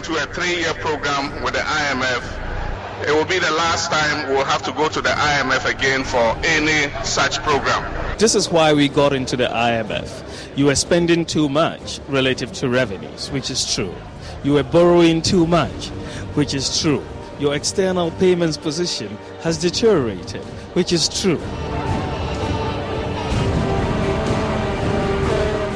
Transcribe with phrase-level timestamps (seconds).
[0.00, 3.06] Into a three-year program with the IMF.
[3.06, 6.34] It will be the last time we'll have to go to the IMF again for
[6.42, 8.16] any such program.
[8.18, 10.56] This is why we got into the IMF.
[10.56, 13.94] You were spending too much relative to revenues, which is true.
[14.42, 15.88] You were borrowing too much,
[16.32, 17.04] which is true.
[17.38, 21.40] Your external payments position has deteriorated, which is true.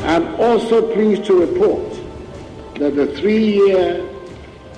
[0.06, 1.94] I'm also pleased to report
[2.78, 4.13] that the three-year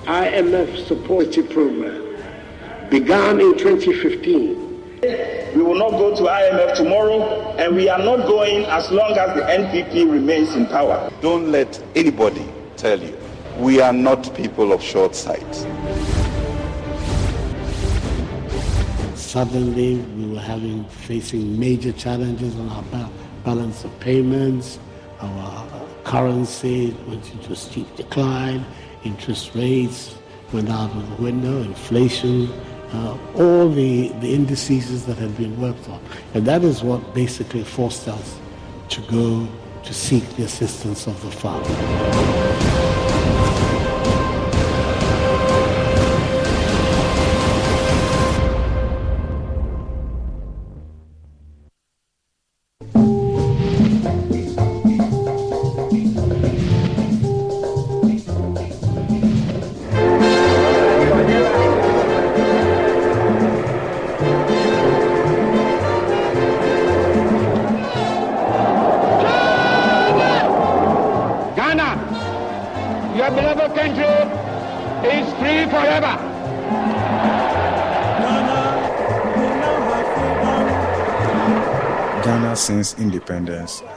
[0.07, 2.15] IMF support program
[2.89, 5.01] began in 2015.
[5.53, 7.19] We will not go to IMF tomorrow,
[7.57, 11.11] and we are not going as long as the NPP remains in power.
[11.19, 12.45] Don't let anybody
[12.77, 13.17] tell you
[13.57, 15.53] we are not people of short sight.
[19.17, 23.09] Suddenly, we were having facing major challenges on our ba-
[23.43, 24.79] balance of payments.
[25.19, 25.67] Our
[26.05, 28.63] currency went into a steep decline.
[29.03, 30.15] Interest rates
[30.53, 31.61] went out of the window.
[31.61, 32.51] Inflation,
[32.93, 36.01] uh, all the, the indices that had been worked on.
[36.33, 38.39] And that is what basically forced us
[38.89, 39.47] to go
[39.83, 42.76] to seek the assistance of the fund.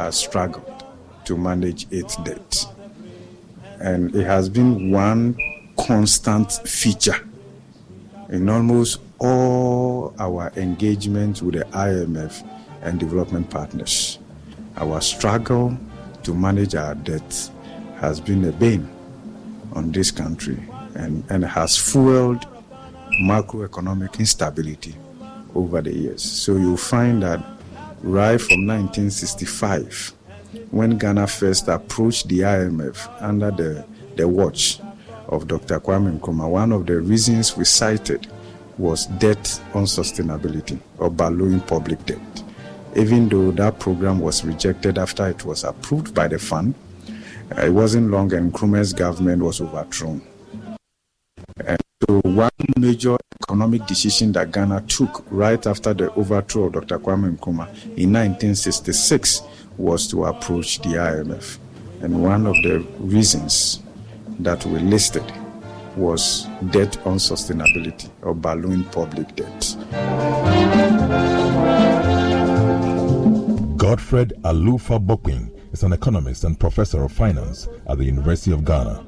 [0.01, 0.85] Has struggled
[1.27, 2.67] to manage its debt.
[3.81, 5.37] And it has been one
[5.79, 7.17] constant feature
[8.31, 12.47] in almost all our engagements with the IMF
[12.83, 14.19] and development partners.
[14.77, 15.77] Our struggle
[16.23, 17.51] to manage our debt
[17.99, 18.89] has been a bane
[19.73, 20.59] on this country
[20.95, 22.47] and, and has fueled
[23.23, 24.95] macroeconomic instability
[25.55, 26.23] over the years.
[26.23, 27.60] So you'll find that
[28.03, 30.15] right from 1965,
[30.71, 33.85] when Ghana first approached the IMF under the,
[34.17, 34.81] the watch
[35.29, 35.81] of Dr.
[35.81, 38.27] Kwame Nkrumah, one of the reasons we cited
[38.79, 42.43] was debt unsustainability or ballooning public debt.
[42.97, 46.75] Even though that program was rejected after it was approved by the fund,
[47.57, 50.23] uh, it wasn't long and Nkrumah's government was overthrown.
[51.67, 53.17] And so one major
[53.51, 57.01] economic decision that Ghana took right after the overthrow of Dr.
[57.01, 57.67] Kwame Nkrumah
[57.97, 59.43] in 1966
[59.77, 61.59] was to approach the IMF.
[62.01, 63.83] And one of the reasons
[64.39, 65.25] that we listed
[65.97, 69.77] was debt unsustainability or balloon public debt.
[73.77, 79.05] Godfred Alufar Bokpin is an economist and professor of finance at the University of Ghana.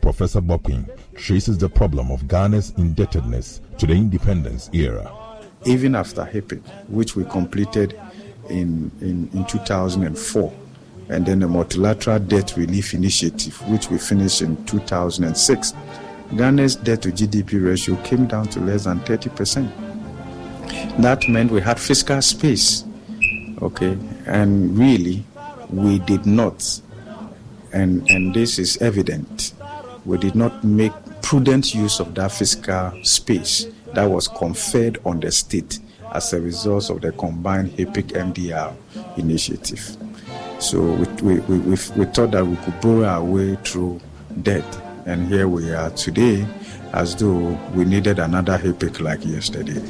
[0.00, 5.12] Professor Bokpin traces the problem of Ghana's indebtedness to the independence era.
[5.64, 7.98] Even after HIPC, which we completed
[8.48, 10.52] in, in, in 2004,
[11.08, 15.72] and then the Multilateral Debt Relief Initiative, which we finished in 2006,
[16.34, 19.70] Ghana's debt to GDP ratio came down to less than 30%.
[21.00, 22.84] That meant we had fiscal space,
[23.62, 23.96] okay,
[24.26, 25.24] and really
[25.70, 26.80] we did not,
[27.72, 29.52] and, and this is evident,
[30.04, 30.92] we did not make
[31.26, 35.80] prudent use of that fiscal space that was conferred on the state
[36.14, 38.72] as a result of the combined HIPC MDR
[39.18, 39.96] initiative.
[40.60, 41.58] So we, we, we,
[41.96, 44.00] we, thought that we could borrow our way through
[44.42, 44.64] debt.
[45.04, 46.46] And here we are today
[46.92, 49.80] as though we needed another HIPC like yesterday.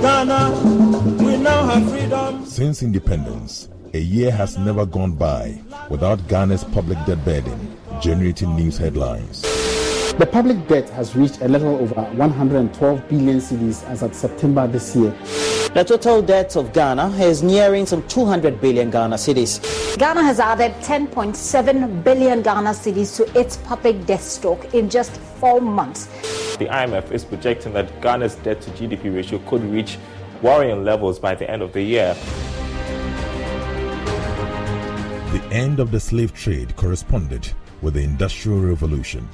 [0.00, 2.46] Ghana, we now have freedom.
[2.46, 5.60] Since independence, a year has never gone by
[5.90, 9.51] without Ghana's public debt burden generating news headlines.
[10.18, 14.94] The public debt has reached a level over 112 billion cedis as of September this
[14.94, 15.10] year.
[15.72, 19.96] The total debt of Ghana is nearing some 200 billion Ghana cedis.
[19.96, 25.62] Ghana has added 10.7 billion Ghana cedis to its public debt stock in just four
[25.62, 26.06] months.
[26.58, 29.96] The IMF is projecting that Ghana's debt to GDP ratio could reach
[30.42, 32.14] worrying levels by the end of the year.
[35.32, 37.50] The end of the slave trade corresponded
[37.80, 39.26] with the Industrial Revolution.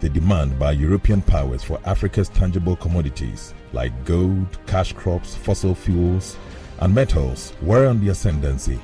[0.00, 6.36] The demand by European powers for Africa's tangible commodities like gold, cash crops, fossil fuels,
[6.80, 8.78] and metals were on the ascendancy.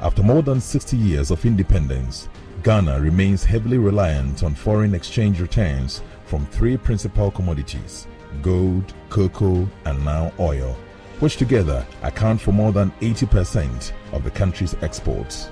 [0.00, 2.28] After more than 60 years of independence,
[2.62, 8.06] Ghana remains heavily reliant on foreign exchange returns from three principal commodities
[8.40, 10.76] gold, cocoa, and now oil,
[11.18, 15.50] which together account for more than 80% of the country's exports.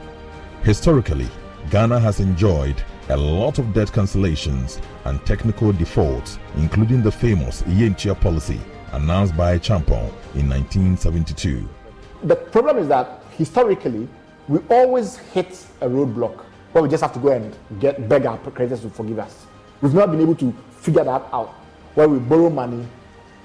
[0.63, 1.29] Historically,
[1.71, 8.21] Ghana has enjoyed a lot of debt cancellations and technical defaults, including the famous Yentua
[8.21, 8.61] policy
[8.93, 11.67] announced by Acheampong in 1972.
[12.25, 14.07] The problem is that historically,
[14.47, 18.37] we always hit a roadblock where we just have to go and get beg our
[18.39, 19.47] creditors to forgive us.
[19.81, 21.55] We've not been able to figure that out.
[21.95, 22.87] Where we borrow money,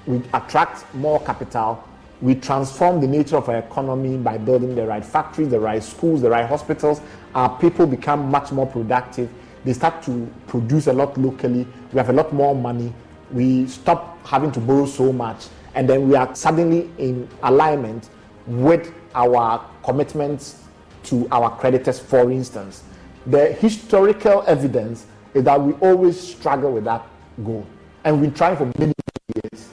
[0.06, 1.82] we attract more capital,
[2.20, 6.20] we transform the nature of our economy by building the right factories, the right schools,
[6.20, 7.00] the right hospitals.
[7.34, 9.30] Our people become much more productive
[9.64, 11.66] they start to produce a lot locally.
[11.92, 12.92] We have a lot more money.
[13.30, 15.46] We stop having to borrow so much.
[15.74, 18.10] And then we are suddenly in alignment
[18.46, 20.62] with our commitments
[21.04, 22.84] to our creditors, for instance.
[23.26, 27.06] The historical evidence is that we always struggle with that
[27.44, 27.66] goal.
[28.04, 28.92] And we've trying for many
[29.34, 29.70] years.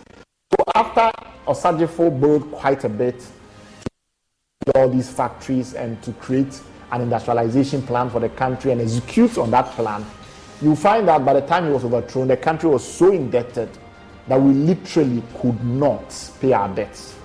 [0.51, 1.11] So after
[1.45, 3.23] Osagyefo borrowed quite a bit
[4.75, 6.61] all these factories and to create
[6.91, 10.05] an industrialization plan for the country and executes on that plan,
[10.61, 13.69] you find that by the time he was overthrown, the country was so indebted
[14.27, 17.15] that we literally could not pay our debts.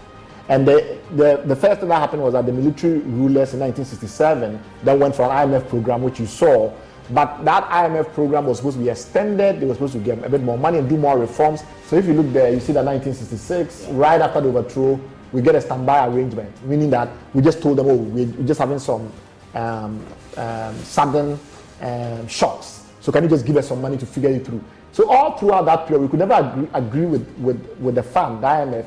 [0.49, 4.61] And the, the, the first thing that happened was that the military rulers in 1967
[4.85, 6.73] then went for an IMF program, which you saw.
[7.11, 9.61] But that IMF program was supposed to be extended.
[9.61, 11.63] They were supposed to get a bit more money and do more reforms.
[11.87, 15.01] So if you look there, you see that 1966, right after the overthrow,
[15.33, 18.79] we get a standby arrangement, meaning that we just told them, oh, we're just having
[18.79, 19.13] some
[19.57, 20.05] um,
[20.37, 21.39] um, sudden
[21.81, 22.85] um, shocks.
[23.01, 24.63] So can you just give us some money to figure it through?
[24.93, 28.43] So all throughout that period, we could never agree, agree with, with, with the fund,
[28.43, 28.87] the IMF,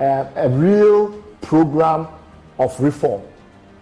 [0.00, 2.08] uh, a real program
[2.58, 3.22] of reform,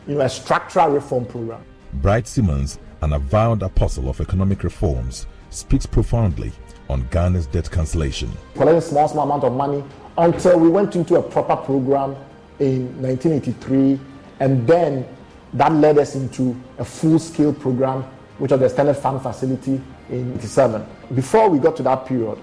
[0.06, 1.64] you know, a structural reform program.
[1.94, 6.52] Bright Simmons, an avowed apostle of economic reforms, speaks profoundly
[6.88, 8.30] on Ghana's debt cancellation.
[8.54, 9.82] Collecting a small, small amount of money
[10.18, 12.16] until we went into a proper program
[12.60, 13.98] in 1983,
[14.40, 15.06] and then
[15.54, 18.02] that led us into a full scale program,
[18.38, 19.80] which was the Standard Fund facility
[20.10, 20.84] in 87.
[21.14, 22.38] Before we got to that period,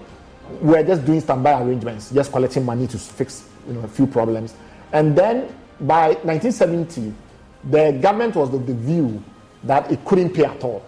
[0.60, 4.06] we were just doing standby arrangements, just collecting money to fix you know, a few
[4.06, 4.54] problems.
[4.92, 7.14] And then by 1970,
[7.70, 9.22] the government was of the view
[9.64, 10.84] that it couldn't pay at all.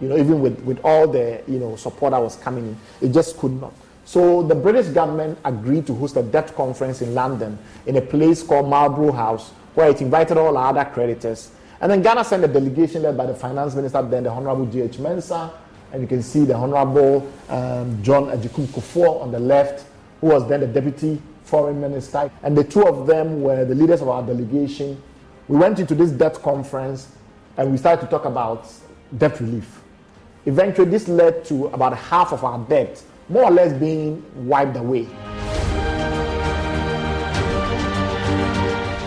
[0.00, 3.12] You know, even with, with all the you know support that was coming in, it
[3.12, 3.72] just could not.
[4.04, 8.42] So the British government agreed to host a debt conference in London in a place
[8.42, 11.50] called Marlborough House, where it invited all our other creditors
[11.80, 14.98] and then Ghana sent a delegation led by the finance minister, then the Honorable G.H.
[14.98, 15.50] Mensah,
[15.92, 19.86] and you can see the Honorable um, John Agyekum Kufuor on the left,
[20.20, 22.30] who was then the deputy foreign minister.
[22.42, 25.02] And the two of them were the leaders of our delegation.
[25.48, 27.08] We went into this debt conference
[27.56, 28.70] and we started to talk about
[29.18, 29.80] debt relief.
[30.46, 35.02] Eventually, this led to about half of our debt more or less being wiped away.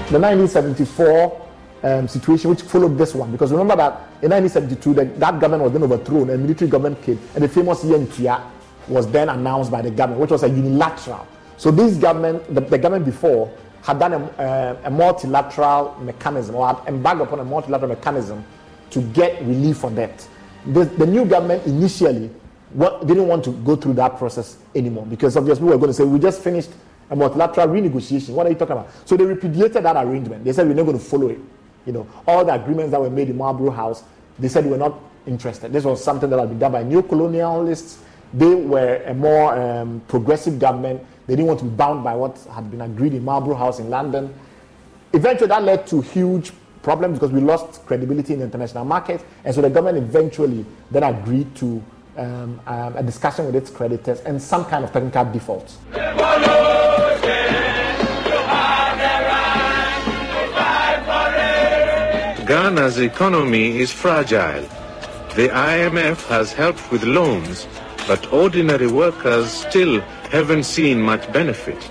[0.10, 1.44] The 1974
[1.84, 3.32] um, situation which followed this one.
[3.32, 7.20] Because remember that in 1972, the, that government was then overthrown and military government came,
[7.36, 8.42] and the famous Yentua
[8.88, 11.28] was then announced by the government, which was a unilateral.
[11.58, 13.52] So this government, the, the government before,
[13.84, 18.44] had done a, uh, a, multilateral mechanism or had embarked upon a multilateral mechanism
[18.90, 20.26] to get relief on that.
[20.68, 22.30] The, the new government initially
[22.72, 25.94] what, didn't want to go through that process anymore because obviously we were going to
[25.94, 26.70] say we just finished
[27.10, 28.30] a multilateral renegotiation.
[28.30, 28.90] What are you talking about?
[29.06, 30.46] So they repudiated that arrangement.
[30.46, 31.40] They said we're not going to follow it.
[31.86, 34.04] You know, all the agreements that were made in Marlborough House,
[34.40, 35.72] they said we're not interested.
[35.72, 38.00] This was something that had been done by new colonialists.
[38.34, 41.04] They were a more um, progressive government.
[41.28, 43.90] They didn't want to be bound by what had been agreed in Marlborough House in
[43.90, 44.34] London.
[45.14, 49.24] Eventually, that led to huge problems because we lost credibility in the international market.
[49.46, 51.82] And so the government eventually then agreed to
[52.18, 55.78] um, um, a discussion with its creditors and some kind of technical default.
[62.54, 64.62] Ghana's economy is fragile.
[65.34, 67.68] The IMF has helped with loans,
[68.06, 71.82] but ordinary workers still haven't seen much benefit.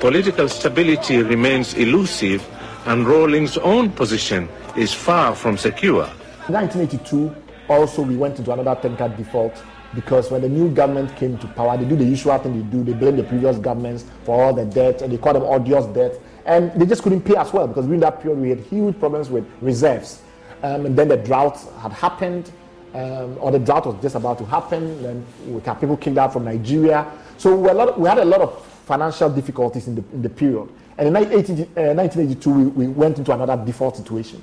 [0.00, 2.44] Political stability remains elusive,
[2.86, 6.10] and Rawlings' own position is far from secure.
[6.48, 7.32] In 1982,
[7.68, 9.62] also we went into another technical default
[9.94, 12.82] because when the new government came to power, they do the usual thing they do.
[12.82, 16.18] They blame the previous governments for all the debt, and they call them odious debt.
[16.44, 19.30] And they just couldn't pay as well because during that period we had huge problems
[19.30, 20.22] with reserves.
[20.62, 22.50] Um, and then the drought had happened,
[22.94, 25.02] um, or the drought was just about to happen.
[25.02, 27.10] Then we people kicked out from Nigeria.
[27.36, 30.68] So we, of, we had a lot of financial difficulties in the, in the period.
[30.98, 34.42] And in 1982, uh, we, we went into another default situation.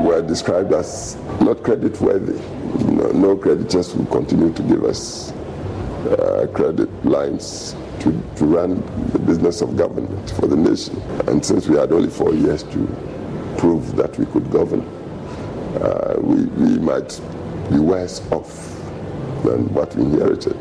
[0.00, 2.38] We were described as not credit worthy.
[2.92, 5.32] No, no creditors will continue to give us
[6.08, 8.80] uh, credit lines to, to run
[9.12, 11.00] the business of government for the nation.
[11.26, 12.86] And since we had only four years to
[13.58, 14.80] prove that we could govern,
[15.82, 17.20] uh, we, we might
[17.70, 18.70] be worse off
[19.44, 20.56] than what we inherited.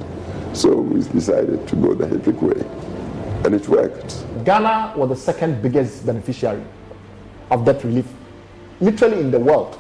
[0.54, 3.44] So we decided to go the HIPC way.
[3.46, 4.26] And it worked.
[4.44, 6.64] Ghana was the second biggest beneficiary
[7.50, 8.06] of debt relief,
[8.82, 9.80] literally in the world,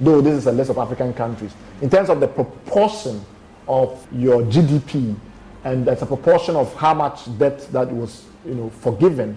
[0.00, 1.52] though this is a list of African countries.
[1.82, 3.24] In terms of the proportion
[3.68, 5.14] of your GDP,
[5.64, 9.36] and that's a proportion of how much debt that was you know forgiven.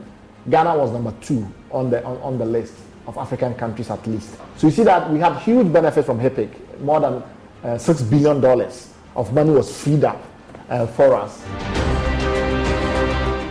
[0.50, 2.74] Ghana was number two on the on, on the list
[3.05, 4.36] of African countries at least.
[4.57, 6.79] So you see that we had huge benefits from HIPC.
[6.79, 7.24] More than
[7.63, 10.22] uh, six billion dollars of money was freed up
[10.69, 11.41] uh, for us.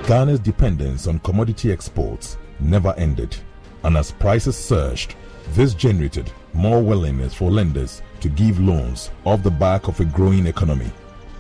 [0.07, 3.37] Ghana's dependence on commodity exports never ended,
[3.83, 5.17] and as prices surged,
[5.55, 10.47] this generated more willingness for lenders to give loans off the back of a growing
[10.47, 10.91] economy.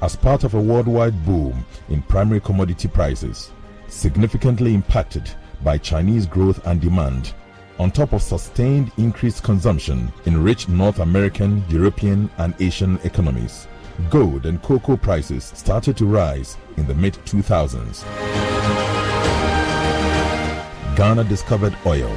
[0.03, 3.51] As part of a worldwide boom in primary commodity prices,
[3.89, 5.31] significantly impacted
[5.63, 7.33] by Chinese growth and demand,
[7.79, 13.69] on top of sustained increased consumption in rich North American, European, and Asian economies,
[14.11, 18.05] gold and cocoa prices started to rise in the mid 2000s.
[20.97, 22.17] Ghana discovered oil,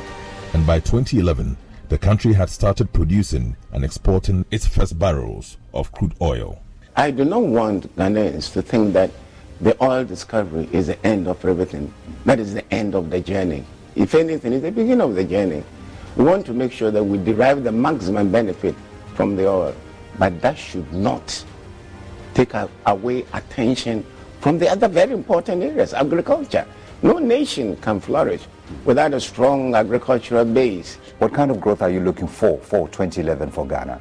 [0.53, 1.57] and by 2011,
[1.89, 6.61] the country had started producing and exporting its first barrels of crude oil.
[6.95, 9.09] I do not want Ghanaians to think that
[9.59, 11.91] the oil discovery is the end of everything.
[12.25, 13.65] That is the end of the journey.
[13.95, 15.63] If anything, it's the beginning of the journey.
[16.15, 18.75] We want to make sure that we derive the maximum benefit
[19.15, 19.75] from the oil.
[20.19, 21.43] But that should not
[22.35, 22.53] take
[22.85, 24.05] away attention
[24.41, 26.67] from the other very important areas, agriculture.
[27.01, 28.41] No nation can flourish
[28.85, 30.95] without a strong agricultural base.
[31.19, 33.99] What kind of growth are you looking for for 2011 for Ghana?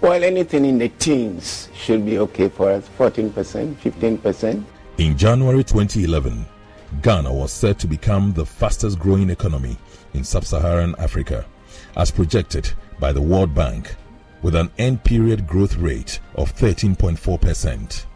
[0.00, 4.64] Well, anything in the teens should be okay for us 14%, 15%.
[4.98, 6.46] In January 2011,
[7.02, 9.76] Ghana was said to become the fastest growing economy
[10.14, 11.44] in sub Saharan Africa,
[11.96, 13.94] as projected by the World Bank,
[14.42, 18.06] with an end period growth rate of 13.4%.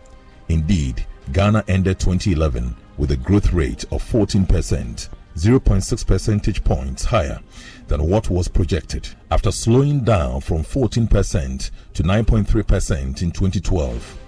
[0.48, 7.40] Indeed, Ghana ended 2011 with a growth rate of 14%, 0.6 percentage points higher
[7.88, 14.18] than what was projected after slowing down from 14% to 9.3% in 2012.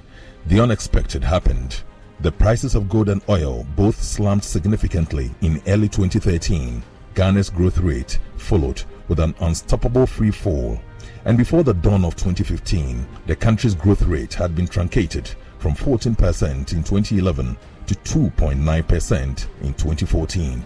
[0.47, 1.83] The unexpected happened.
[2.21, 6.83] The prices of gold and oil both slumped significantly in early 2013.
[7.15, 10.81] Ghana's growth rate followed with an unstoppable free fall.
[11.25, 16.73] And before the dawn of 2015, the country's growth rate had been truncated from 14%
[16.73, 20.65] in 2011 to 2.9% in 2014.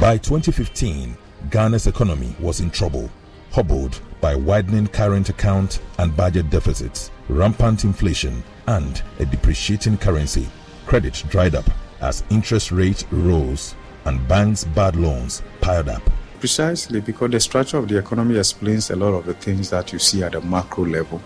[0.00, 1.16] By 2015,
[1.50, 3.10] Ghana's economy was in trouble,
[3.50, 10.48] hobbled by widening current account and budget deficits, rampant inflation, and a depreciating currency.
[10.86, 11.68] Credit dried up,
[12.00, 16.02] as interest rates rose and banks' bad loans piled up.
[16.38, 19.98] Precisely because the structure of the economy explains a lot of the things that you
[19.98, 21.20] see at the macro level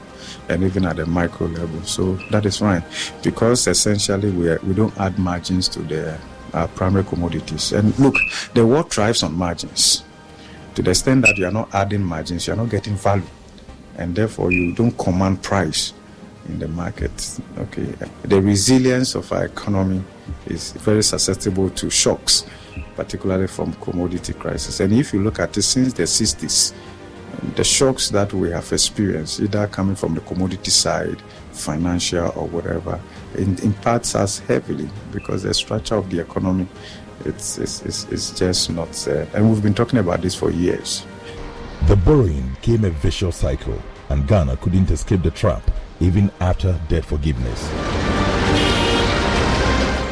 [0.48, 1.82] and even at the micro level.
[1.82, 2.82] So that is fine
[3.22, 6.18] because essentially we, are, we don't add margins to the
[6.52, 7.72] uh, primary commodities.
[7.72, 8.14] And look,
[8.54, 10.04] the world thrives on margins.
[10.74, 13.26] To the extent that you are not adding margins, you are not getting value.
[13.96, 15.92] And therefore, you don't command price
[16.48, 17.40] in the market.
[17.58, 20.02] Okay, the resilience of our economy
[20.46, 22.46] is very susceptible to shocks,
[22.96, 24.80] particularly from commodity crisis.
[24.80, 26.72] And if you look at it since the 60s,
[27.56, 31.20] the shocks that we have experienced, either coming from the commodity side,
[31.52, 33.00] financial or whatever,
[33.34, 36.66] it impacts us heavily because the structure of the economy
[37.24, 39.28] it's, it's, it's, it's just not there.
[39.34, 41.06] And we've been talking about this for years.
[41.86, 45.62] The borrowing came a vicious cycle, and Ghana couldn't escape the trap
[46.00, 47.70] even after debt forgiveness.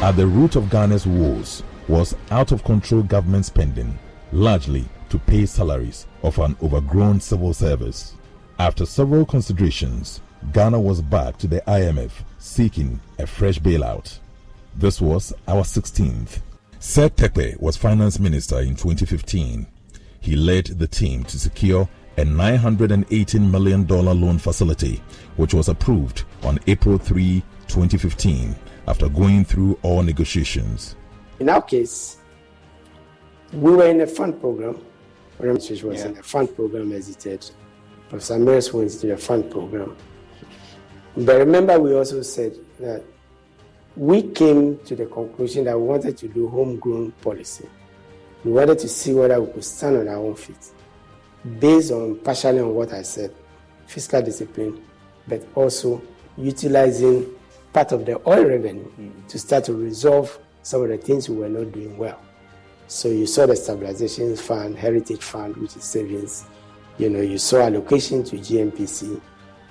[0.03, 3.99] At the root of Ghana's woes was out of control government spending,
[4.33, 8.15] largely to pay salaries of an overgrown civil service.
[8.59, 10.21] After several considerations,
[10.53, 14.19] Ghana was back to the IMF seeking a fresh bailout.
[14.77, 16.41] This was our 16th.
[16.79, 19.67] Seth Terkper was finance minister in 2015.
[20.21, 25.03] He led the team to secure a $918 million loan facility,
[25.37, 28.55] which was approved on April 3, 2015,
[28.89, 30.97] after going through all negotiations.
[31.39, 32.19] In our case,
[33.53, 34.79] we were in a fund program.
[35.41, 36.09] Which was yeah.
[36.09, 37.51] in a fund program as it said.
[38.09, 39.97] Professor Mills went to a fund program.
[41.17, 43.05] But remember, we also said that
[43.97, 47.69] we came to the conclusion that we wanted to do homegrown policy.
[48.45, 50.71] We wanted to see whether we could stand on our own feet
[51.59, 53.35] based on partially on what I said,
[53.87, 54.83] fiscal discipline,
[55.27, 56.03] but also
[56.37, 57.27] utilizing
[57.73, 59.27] part of the oil revenue mm-hmm.
[59.27, 62.21] to start to resolve some of the things we were not doing well.
[62.91, 66.45] So you saw the stabilization fund, heritage fund, which is savings.
[66.99, 69.21] You know, you saw allocation to GNPC,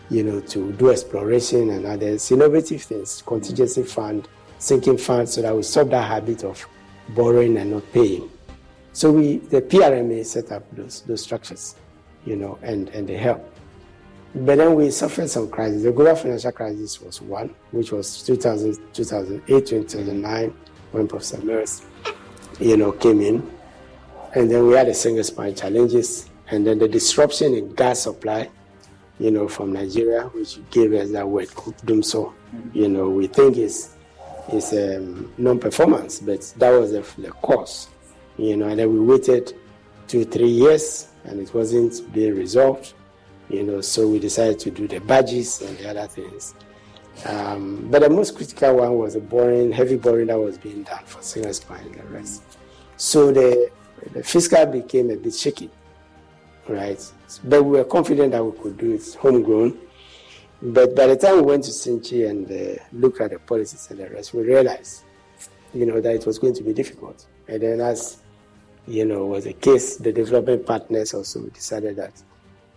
[0.10, 5.54] you know, to do exploration and others, innovative things, contingency fund, sinking fund, so that
[5.54, 6.66] we stop that habit of
[7.10, 8.32] borrowing and not paying.
[8.94, 11.76] So we, the PRMA set up those, those structures,
[12.24, 13.54] you know, and, and they help.
[14.34, 15.84] But then we suffered some crises.
[15.84, 20.54] The global financial crisis was one, which was 2000, 2008, 2009,
[20.92, 21.84] when Professor Mills,
[22.60, 23.50] you know, came in.
[24.36, 28.50] And then we had the single spine challenges, and then the disruption in gas supply,
[29.20, 31.48] you know, from Nigeria, which gave us that word,
[31.86, 32.34] Dumsor.
[32.74, 33.96] You know, we think is
[34.54, 37.88] is um, non-performance, but that was the, the cause
[38.40, 39.54] you know, and then we waited
[40.08, 42.94] two, three years and it wasn't being resolved,
[43.50, 46.56] you know, so we decided to do the badges and the other things.
[47.26, 51.04] Um, but the most critical one was the boring, heavy boring that was being done
[51.06, 52.44] for single spine and the rest.
[52.98, 53.72] So the,
[54.14, 55.70] the fiscal became a bit shaky,
[56.68, 57.04] right?
[57.44, 59.78] But we were confident that we could do it homegrown.
[60.62, 64.00] But by the time we went to Senchi and uh, looked at the policies and
[64.00, 65.04] the rest, we realized,
[65.74, 67.26] you know, that it was going to be difficult.
[67.48, 68.20] And then as
[68.90, 69.98] you know, was a case.
[69.98, 72.12] The development partners also decided that,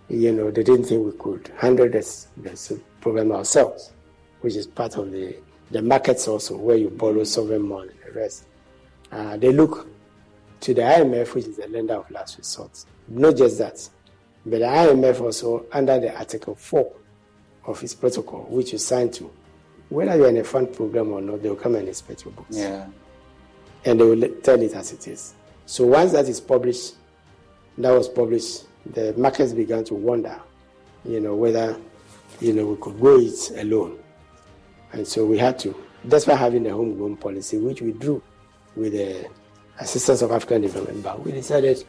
[0.09, 3.92] you know, they didn't think we could handle this, this problem ourselves,
[4.42, 5.37] which is part of the,
[5.70, 8.44] the markets also, where you borrow sovereign money and the rest.
[9.11, 9.88] Uh, they look
[10.61, 12.85] to the IMF, which is the lender of last resort.
[13.09, 13.88] Not just that,
[14.44, 16.92] but the IMF also, under the Article 4
[17.66, 19.31] of its protocol, which you signed to,
[19.88, 22.57] whether you're in a fund program or not, they will come and inspect your books.
[22.57, 22.87] Yeah.
[23.85, 25.35] And they will tell it as it is.
[25.66, 26.94] So once that is published,
[27.78, 30.40] that was published, the markets began to wonder,
[31.05, 31.76] you know, whether,
[32.40, 34.01] you know, we could go it alone.
[34.92, 35.74] And so we had to,
[36.07, 38.22] despite having a homegrown policy, which we drew
[38.76, 39.28] with the
[39.78, 41.85] assistance of African Development Bank, we decided,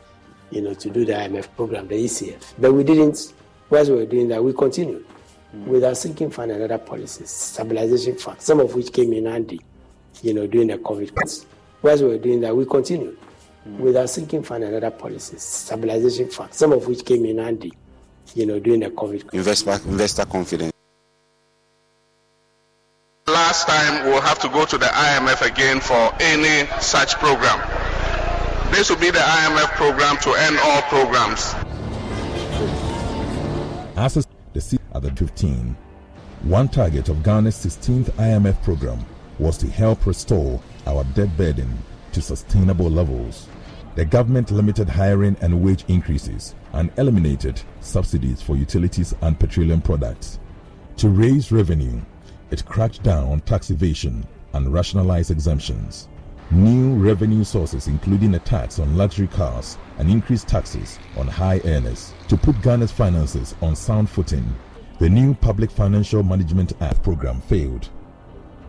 [0.52, 2.54] you know, to do the IMF program, the ECF.
[2.58, 3.34] But we didn't,
[3.70, 5.06] whilst we were doing that, we continued
[5.56, 5.66] mm.
[5.68, 9.60] with our sinking fund and other policies, stabilization fund, some of which came in handy,
[10.22, 11.46] you know, during the COVID crisis.
[11.82, 13.18] Whilst we were doing that, we continued
[13.68, 13.78] mm.
[13.80, 17.74] with our sinking fund and other policies, stabilization fund, some of which came in handy,
[18.34, 19.34] you know, during the COVID.
[19.34, 20.73] Investor, investor confidence.
[23.54, 27.60] Last time we'll have to go to the IMF again for any such program.
[28.72, 31.54] This will be the IMF program to end all programs.
[33.96, 35.78] As the seat at the 15,
[36.42, 39.06] one target of Ghana's 16th IMF program
[39.38, 41.78] was to help restore our debt burden
[42.14, 43.48] to sustainable levels.
[43.94, 50.40] The government limited hiring and wage increases and eliminated subsidies for utilities and petroleum products.
[50.98, 52.02] To raise revenue,
[52.54, 56.08] it cracked down on tax evasion and rationalized exemptions.
[56.52, 62.14] New revenue sources, including a tax on luxury cars and increased taxes on high earners,
[62.28, 64.46] to put Ghana's finances on sound footing.
[65.00, 67.90] The new Public Financial Management Act program failed.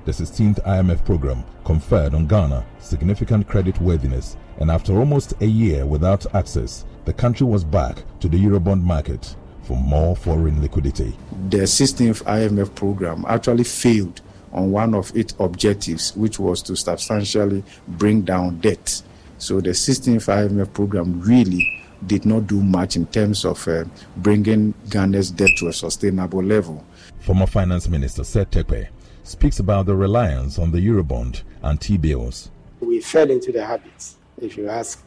[0.06, 5.84] The 16th IMF program conferred on Ghana significant credit worthiness, and after almost a year
[5.84, 11.16] without access, the country was back to the Eurobond market for more foreign liquidity.
[11.48, 14.20] The 16th IMF program actually failed
[14.52, 19.02] on one of its objectives, which was to substantially bring down debt.
[19.38, 23.84] So the 16th IMF program really did not do much in terms of uh,
[24.18, 26.84] bringing Ghana's debt to a sustainable level.
[27.20, 28.88] Former Finance Minister Seth Terkper
[29.22, 32.50] speaks about the reliance on the Eurobond and T-bills.
[32.80, 35.02] We fell into the habit, if you ask,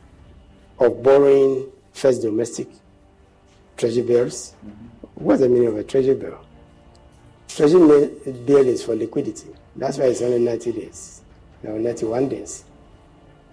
[0.80, 2.67] of borrowing first domestic
[3.78, 4.56] treasury bills.
[4.66, 5.24] Mm-hmm.
[5.24, 6.40] What's the meaning of a treasury bill?
[7.48, 8.10] Treasury
[8.46, 9.50] bill is for liquidity.
[9.76, 11.22] That's why it's only 90 days,
[11.63, 12.63] no, 91 days.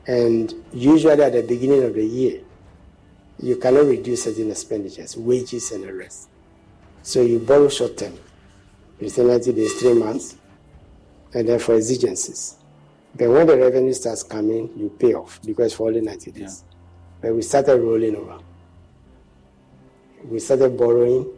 [0.06, 2.40] And usually at the beginning of the year,
[3.40, 6.28] you cannot reduce certain expenditures, wages and the rest.
[7.02, 8.18] So you borrow short term.
[9.00, 10.36] You say 90 days, three months,
[11.34, 12.56] and then for exigencies.
[13.14, 16.64] But when the revenue starts coming, you pay off because for only 90 days.
[16.66, 16.76] Yeah.
[17.20, 18.38] But we started rolling over.
[20.24, 21.28] We started borrowing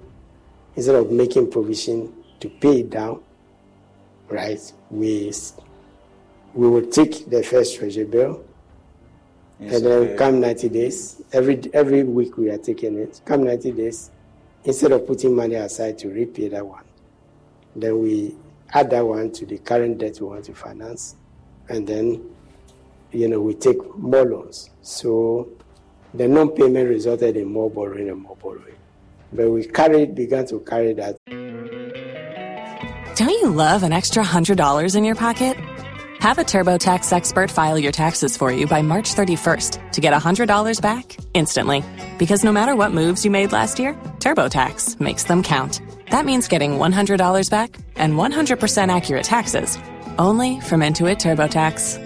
[0.76, 3.22] instead of making provision to pay it down,
[4.28, 4.60] right?
[4.90, 5.32] We
[6.54, 8.44] we will take the first treasury bill,
[9.58, 10.16] yes, and then okay.
[10.16, 11.22] come 90 days.
[11.32, 13.20] Every every week we are taking it.
[13.24, 14.10] Come 90 days,
[14.64, 16.84] instead of putting money aside to repay that one,
[17.74, 18.34] then we
[18.72, 21.16] add that one to the current debt we want to finance,
[21.68, 22.24] and then
[23.12, 24.70] you know we take more loans.
[24.82, 25.48] So
[26.16, 28.74] the non-payment resulted in more borrowing and more borrowing.
[29.32, 31.16] But we carried began to carry that.
[33.16, 35.56] Don't you love an extra $100 in your pocket?
[36.20, 40.80] Have a TurboTax expert file your taxes for you by March 31st to get $100
[40.80, 41.82] back instantly.
[42.18, 45.80] Because no matter what moves you made last year, TurboTax makes them count.
[46.10, 49.78] That means getting $100 back and 100% accurate taxes
[50.18, 52.05] only from Intuit TurboTax.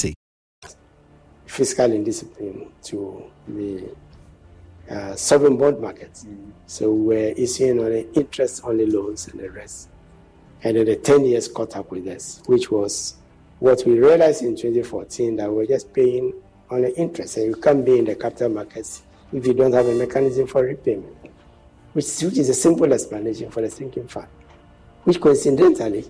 [1.51, 3.93] fiscal indiscipline to the
[4.89, 6.13] uh, sovereign bond market.
[6.13, 6.51] Mm.
[6.65, 9.89] So we're issuing only interest only loans and the rest.
[10.63, 13.15] And then the 10 years caught up with us, which was
[13.59, 16.33] what we realized in 2014 that we're just paying
[16.69, 17.35] only interest.
[17.35, 20.63] And you can't be in the capital markets if you don't have a mechanism for
[20.63, 21.17] repayment,
[21.91, 24.27] which, which is a simple explanation for the sinking fund,
[25.03, 26.05] which coincidentally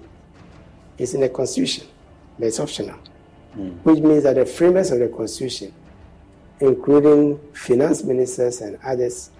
[0.99, 1.87] is in the Constitution,
[2.37, 2.99] but it's optional
[3.55, 3.77] mm.
[3.83, 5.73] which means that the framers of the Constitution,
[6.59, 9.31] including finance ministers and others,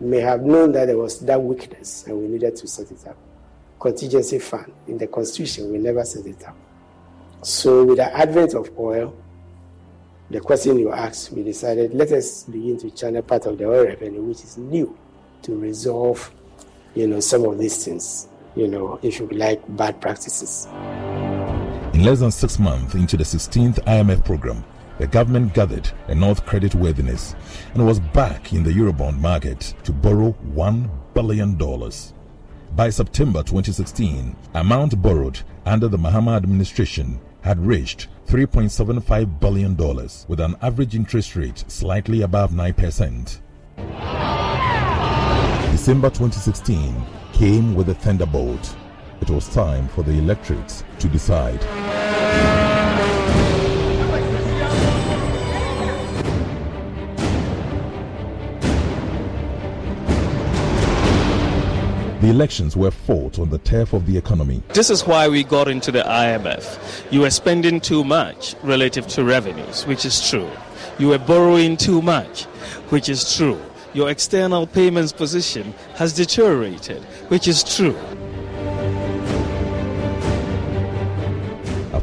[0.00, 3.16] may have known that there was that weakness and we needed to set it up.
[3.80, 6.56] Contingency fund in the Constitution, we never set it up.
[7.42, 9.16] So, with the advent of oil,
[10.30, 13.84] the question you asked, we decided let us begin to channel part of the oil
[13.84, 14.96] revenue, which is new,
[15.42, 16.32] to resolve,
[16.94, 18.28] you know, some of these things.
[18.56, 20.66] You know, if you like, bad practices.
[21.96, 24.62] In less than six months into the 16th IMF program,
[24.98, 27.34] the government gathered enough credit worthiness
[27.72, 31.56] and was back in the Eurobond market to borrow $1 billion.
[32.76, 39.74] By September 2016, amount borrowed under the Mahama administration had reached $3.75 billion
[40.28, 43.40] with an average interest rate slightly above 9%.
[45.70, 46.94] December 2016
[47.32, 48.76] came with a thunderbolt
[49.20, 51.60] it was time for the electorate to decide.
[62.26, 64.60] The elections were fought on the turf of the economy.
[64.74, 67.12] This is why we got into the IMF.
[67.12, 70.50] You were spending too much relative to revenues, which is true.
[70.98, 72.42] You were borrowing too much,
[72.88, 73.60] which is true.
[73.94, 77.96] Your external payments position has deteriorated, which is true.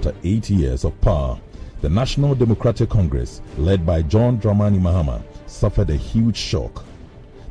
[0.06, 1.40] After eight years of power,
[1.80, 6.84] the National Democratic Congress, led by John Dramani Mahama, suffered a huge shock.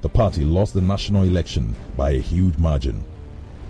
[0.03, 3.03] the party lost the national election by a huge margin.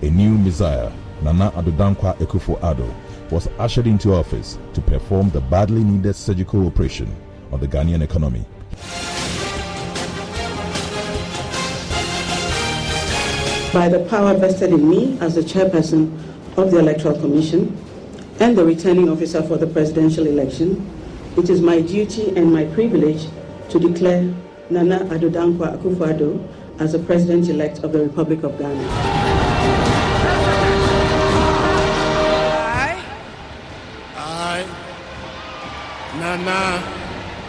[0.00, 0.90] A new messiah,
[1.22, 2.92] Nana Addo Dankwa Akufo-Addo,
[3.30, 7.14] was ushered into office to perform the badly needed surgical operation
[7.52, 8.44] on the Ghanaian economy.
[13.72, 16.18] By the power vested in me as the chairperson
[16.56, 17.78] of the Electoral Commission
[18.42, 20.90] and the returning officer for the presidential election,
[21.36, 23.28] it is my duty and my privilege
[23.68, 24.22] to declare
[24.68, 26.44] Nana Addo Dankwa Akufo-Addo
[26.80, 28.88] as the president-elect of the Republic of Ghana.
[34.16, 34.66] I,
[36.18, 36.82] Nana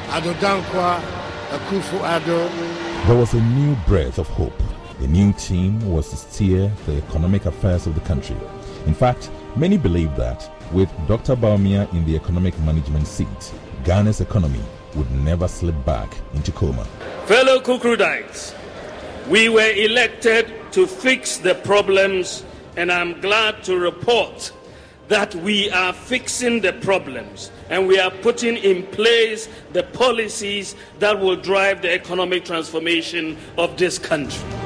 [0.09, 1.01] Addo Dankwa
[1.49, 3.07] Akufo-Addo.
[3.07, 4.61] There was a new breath of hope.
[4.99, 8.37] The new team was to steer the economic affairs of the country.
[8.85, 11.35] In fact, many believe that with Dr.
[11.35, 14.61] Bawumia in the economic management seat, Ghana's economy
[14.95, 16.85] would never slip back into coma.
[17.25, 18.55] Fellow Kukrudites,
[19.27, 22.43] we were elected to fix the problems,
[22.77, 24.51] and I'm glad to report
[25.07, 31.19] that we are fixing the problems and we are putting in place the policies that
[31.19, 34.62] will drive the economic transformation of this country.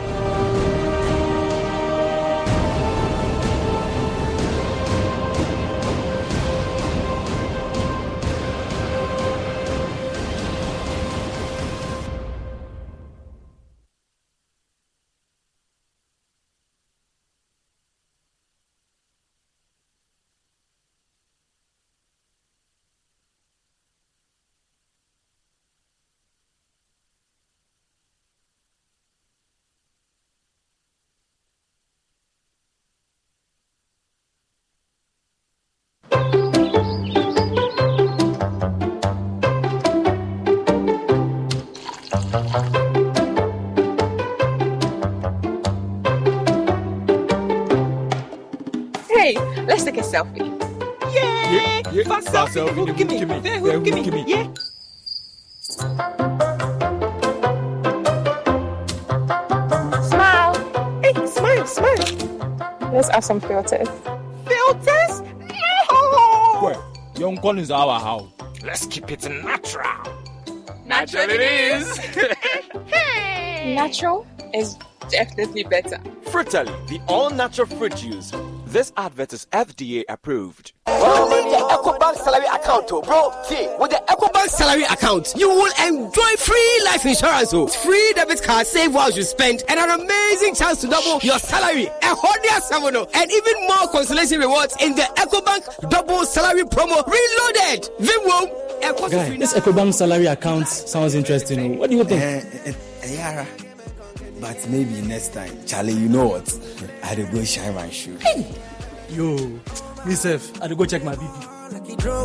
[50.18, 50.50] Selfie.
[51.14, 51.84] Yay!
[51.92, 52.68] Yeah, Fast fast selfie.
[52.70, 53.20] selfie, Who give me?
[53.20, 54.24] give me, Fair, fair, who give who give me?
[54.24, 54.32] me?
[54.32, 54.54] Yeah.
[60.10, 60.54] Smile.
[61.04, 62.90] Hey, smile, smile.
[62.94, 63.88] Let's add some filters.
[64.48, 65.22] Filters?
[65.22, 66.60] No!
[66.62, 68.28] Well, young is our how.
[68.64, 70.04] Let's keep it natural.
[70.86, 72.00] Natural it is.
[73.76, 74.78] Natural is
[75.10, 75.98] definitely better.
[76.32, 78.32] Frutally, the all-natural fruit juice.
[78.68, 80.74] This advert is FDA approved.
[80.86, 83.32] EcoBank salary account, oh, bro.
[83.46, 88.44] See, with the EcoBank salary account, you will enjoy free life insurance, oh, free debit
[88.44, 91.86] card, save while you spend, and an amazing chance to double your salary.
[91.88, 97.06] A hundred seven, oh, and even more consolation rewards in the EcoBank double salary promo
[97.08, 97.90] reloaded.
[98.00, 99.10] Vimwo.
[99.10, 101.76] Guy, this EcoBank salary account sounds interesting.
[101.76, 101.80] oh.
[101.80, 102.22] What do you think?
[102.22, 103.48] Eh, eh, eh, Yara.
[104.40, 106.60] But maybe next time, Charlie, you know what?
[107.04, 108.18] I'll go shine my shoe.
[108.18, 108.46] Hey.
[109.10, 109.38] Yo,
[110.06, 111.58] myself, I'll go check my BP.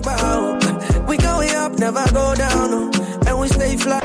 [0.05, 1.05] Oh.
[1.09, 2.91] We going up, never go down, oh,
[3.27, 4.01] and we stay fly.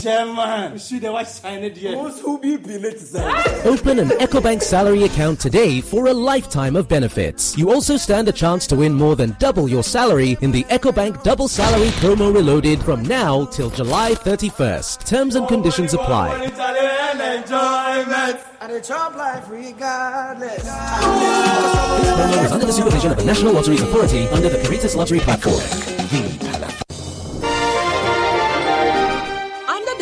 [0.00, 1.96] Chairman, see the white sign it here.
[1.96, 7.56] Who be Open an EcoBank salary account today for a lifetime of benefits.
[7.56, 11.22] You also stand a chance to win more than double your salary in the EcoBank
[11.22, 15.04] Double Salary Promo Reloaded from now till July 31st.
[15.04, 16.38] Terms and conditions apply.
[16.44, 18.40] enjoyment.
[18.60, 20.68] And the chop life regardless.
[22.14, 25.60] Promo is under the supervision of the National Lottery Authority under the Caritas Lottery Platform.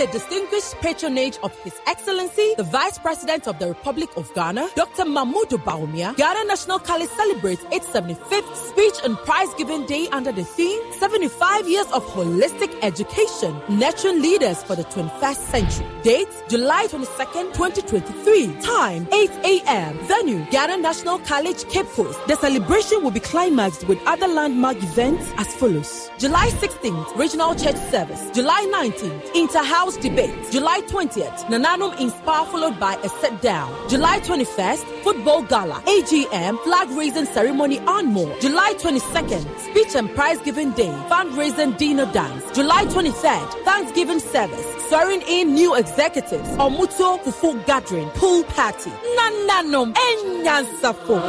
[0.06, 5.04] The distinguished patronage of His Excellency, the Vice President of the Republic of Ghana, Dr.
[5.04, 10.42] Mahmoud Bawumia, Ghana National College celebrates its 75th Speech and Prize Giving Day under the
[10.42, 15.86] theme 75 Years of Holistic Education, Nurturing Leaders for the 21st Century.
[16.02, 18.60] Date July 22nd, 2023.
[18.60, 19.98] Time 8 a.m.
[20.08, 22.18] Venue Ghana National College, Cape Coast.
[22.26, 26.10] The celebration will be climaxed with other landmark events as follows.
[26.18, 28.28] July 16th, Regional Church Service.
[28.34, 30.34] July 19th, Inter-House Debate.
[30.50, 33.70] July 20th, Nananum Inspire followed by a sit down.
[33.88, 35.82] July 21st, Football Gala.
[35.86, 38.34] AGM, Flag Raising Ceremony and more.
[38.40, 40.92] July 22nd, Speech and Prize Giving Day.
[41.08, 42.50] Fundraising Dinner Dance.
[42.52, 44.66] July 23rd, Thanksgiving Service.
[44.88, 46.48] Swearing in new executives.
[46.58, 48.08] Omuto Fufu Gathering.
[48.10, 48.90] Pool Party.
[49.16, 51.22] Nananum Enyansafo.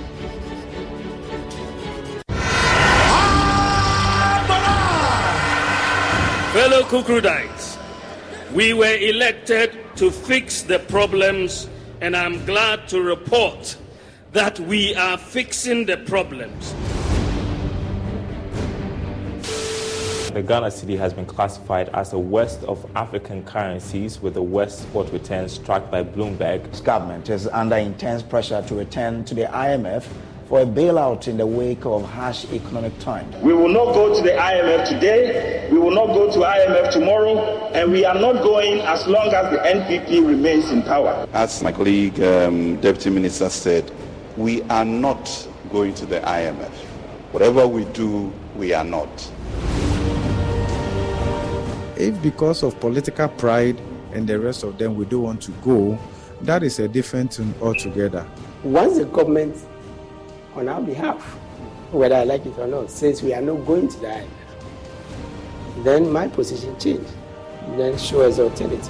[6.53, 7.79] Fellow Kukrudites,
[8.53, 11.69] we were elected to fix the problems,
[12.01, 13.77] and I'm glad to report
[14.33, 16.75] that we are fixing the problems.
[20.33, 24.83] The Ghana cedi has been classified as the worst of African currencies with the worst
[24.83, 26.71] spot returns tracked by Bloomberg.
[26.71, 30.05] This government is under intense pressure to return to the IMF
[30.49, 33.37] for a bailout in the wake of harsh economic times.
[33.43, 37.37] We will not go to the IMF today, we will not go to IMF tomorrow,
[37.75, 41.29] and we are not going as long as the NPP remains in power.
[41.35, 43.91] As my colleague, um, Deputy Minister said,
[44.39, 46.73] we are not going to the IMF.
[47.33, 49.09] Whatever we do, we are not.
[51.99, 53.79] If because of political pride
[54.15, 55.99] and the rest of them we don't want to go,
[56.43, 58.27] that is a different thing altogether.
[58.63, 59.55] Once the government,
[60.59, 61.23] on our behalf,
[61.93, 64.25] whether I like it or not, since we are not going to the
[65.85, 67.11] then my position changed.
[67.77, 68.89] Then show us alternative.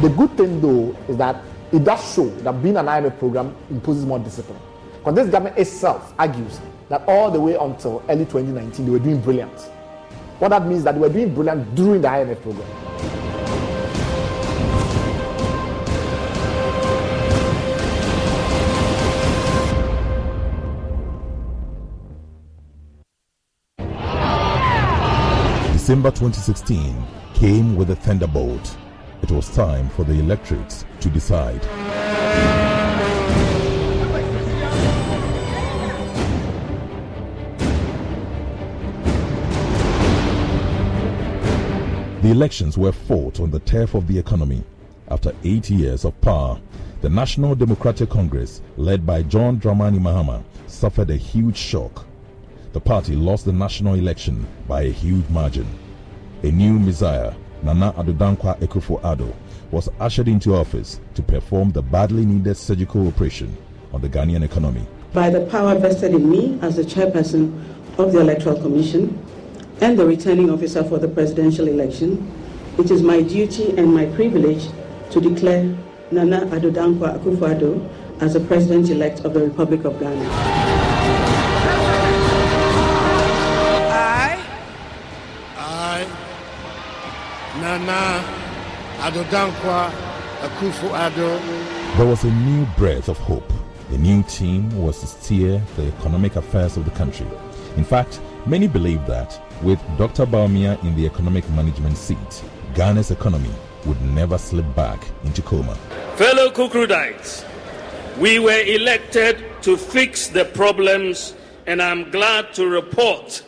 [0.00, 1.42] The good thing, though, is that
[1.72, 4.58] it does show that being an IMF program imposes more discipline.
[4.98, 9.20] Because this government itself argues that all the way until early 2019, they were doing
[9.20, 9.60] brilliant.
[10.38, 13.27] What that means that they were doing brilliant during the IMF program.
[25.88, 28.76] December 2016 came with a thunderbolt.
[29.22, 31.62] It was time for the electorate to decide.
[42.20, 44.62] The elections were fought on the turf of the economy.
[45.10, 46.60] After eight years of power,
[47.00, 52.07] the National Democratic Congress, led by John Dramani Mahama, suffered a huge shock.
[52.78, 55.66] The party lost the national election by a huge margin.
[56.44, 59.34] A new messiah, Nana Addo Dankwa Akufo-Addo,
[59.72, 63.56] was ushered into office to perform the badly needed surgical operation
[63.92, 64.86] on the Ghanaian economy.
[65.12, 67.64] By the power vested in me as the chairperson
[67.98, 69.26] of the Electoral Commission,
[69.80, 72.30] and the returning officer for the presidential election,
[72.78, 74.68] it is my duty and my privilege
[75.10, 75.64] to declare
[76.12, 80.67] Nana Addo Dankwa Akufo-Addo as the president-elect of the Republic of Ghana.
[87.60, 88.22] Nana
[88.98, 89.90] Addo Dankwa
[90.42, 93.52] Akufo-Addo, There was a new breath of hope.
[93.90, 97.26] A new team was to steer the economic affairs of the country.
[97.76, 100.24] In fact, many believed that with Dr.
[100.26, 102.44] Bawumia in the economic management seat,
[102.74, 103.50] Ghana's economy
[103.86, 105.74] would never slip back into coma.
[106.14, 107.44] Fellow Kukrudites,
[108.18, 111.34] we were elected to fix the problems,
[111.66, 113.42] and I'm glad to report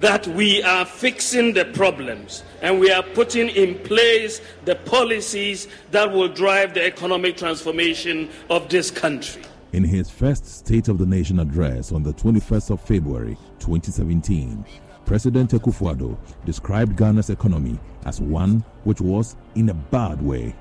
[0.00, 6.10] that we are fixing the problems and we are putting in place the policies that
[6.10, 9.42] will drive the economic transformation of this country.
[9.72, 14.64] In his first State of the Nation address on the 21st of February 2017,
[15.04, 20.54] President Akufo-Addo described Ghana's economy as one which was in a bad way.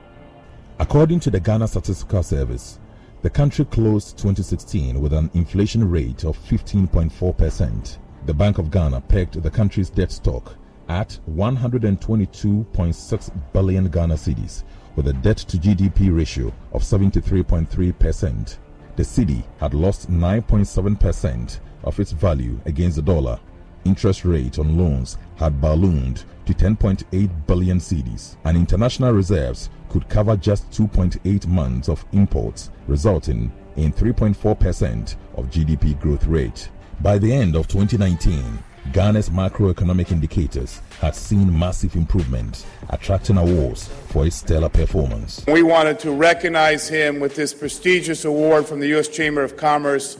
[0.80, 2.80] According to the Ghana Statistical Service,
[3.22, 7.98] the country closed 2016 with an inflation rate of 15.4%.
[8.26, 10.55] The Bank of Ghana pegged the country's debt stock
[10.88, 14.63] at 122.6 billion Ghana cedis
[14.95, 18.57] with a debt to GDP ratio of 73.3%.
[18.95, 23.39] The cedi had lost 9.7% of its value against the dollar.
[23.86, 30.36] Interest rate on loans had ballooned to 10.8 billion cedis, and international reserves could cover
[30.36, 36.70] just 2.8 months of imports, resulting in 3.4% of GDP growth rate.
[37.02, 38.60] By the end of 2019,
[38.91, 45.45] Ghana's macroeconomic indicators had seen massive improvement, attracting awards for its stellar performance.
[45.47, 49.08] We wanted to recognize him with this prestigious award from the U.S.
[49.08, 50.18] Chamber of Commerce.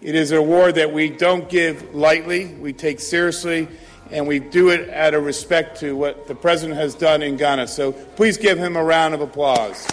[0.00, 3.68] It is an award that we don't give lightly, we take seriously,
[4.10, 7.68] and we do it out of respect to what the President has done in Ghana.
[7.68, 9.86] So please give him a round of applause.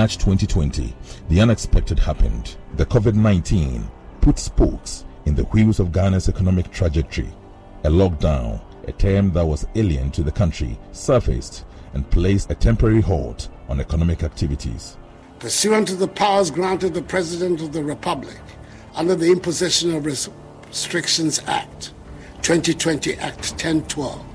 [0.00, 0.94] March 2020,
[1.28, 2.56] the unexpected happened.
[2.76, 3.86] The COVID 19
[4.22, 7.28] put spokes in the wheels of Ghana's economic trajectory.
[7.84, 13.02] A lockdown, a term that was alien to the country, surfaced and placed a temporary
[13.02, 14.96] halt on economic activities.
[15.38, 18.40] Pursuant to the powers granted the President of the Republic
[18.94, 21.92] under the Imposition of Restrictions Act,
[22.40, 24.29] 2020 Act 1012,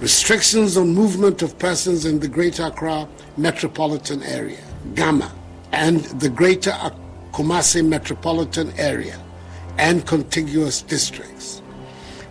[0.00, 4.62] restrictions on movement of persons in the Greater Accra metropolitan area,
[4.94, 5.30] GAMA,
[5.72, 6.72] and the Greater
[7.32, 9.20] Kumasi metropolitan area
[9.78, 11.62] and contiguous districts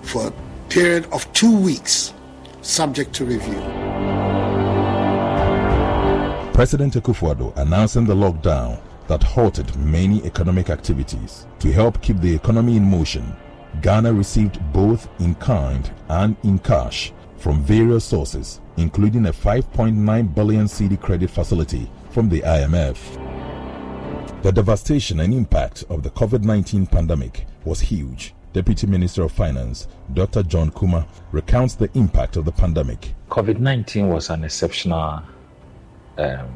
[0.01, 0.33] for a
[0.69, 2.13] period of two weeks,
[2.61, 3.59] subject to review.
[6.53, 11.47] President Akufo-Addo announcing the lockdown that halted many economic activities.
[11.59, 13.35] To help keep the economy in motion,
[13.81, 20.65] Ghana received both in kind and in cash from various sources, including a 5.9 billion
[20.65, 22.97] cedi credit facility from the IMF.
[24.43, 28.33] The devastation and impact of the COVID 19 pandemic was huge.
[28.51, 30.43] Deputy Minister of Finance, Dr.
[30.43, 33.13] John Kumah, recounts the impact of the pandemic.
[33.29, 35.21] COVID 19 was an exceptional
[36.17, 36.49] um,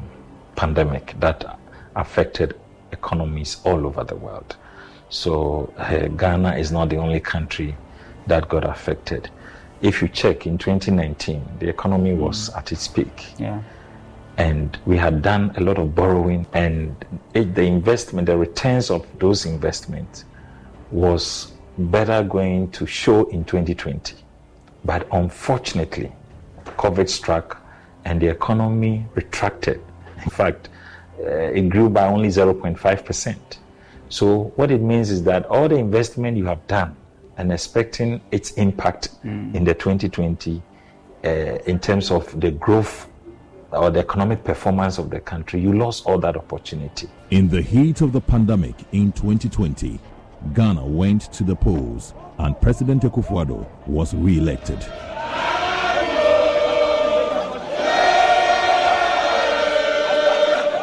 [0.56, 1.58] pandemic that
[1.96, 2.58] affected
[2.92, 4.56] economies all over the world.
[5.08, 7.76] So, uh, Ghana is not the only country
[8.26, 9.30] that got affected
[9.84, 12.16] if you check in 2019, the economy mm.
[12.16, 13.26] was at its peak.
[13.38, 13.62] Yeah.
[14.38, 16.96] And we had done a lot of borrowing, and
[17.34, 20.24] it, the investment, the returns of those investments
[20.90, 24.16] was better going to show in 2020.
[24.86, 26.10] But unfortunately,
[26.64, 27.60] COVID struck
[28.06, 29.82] and the economy retracted.
[30.24, 30.70] In fact,
[31.20, 33.36] uh, it grew by only 0.5%.
[34.08, 36.96] So, what it means is that all the investment you have done
[37.36, 39.54] and expecting its impact mm.
[39.54, 40.62] in the 2020
[41.24, 41.28] uh,
[41.66, 43.08] in terms of the growth
[43.72, 47.08] or the economic performance of the country, you lost all that opportunity.
[47.30, 49.98] In the heat of the pandemic in 2020,
[50.52, 54.78] Ghana went to the polls and President Akufo-Addo was re-elected.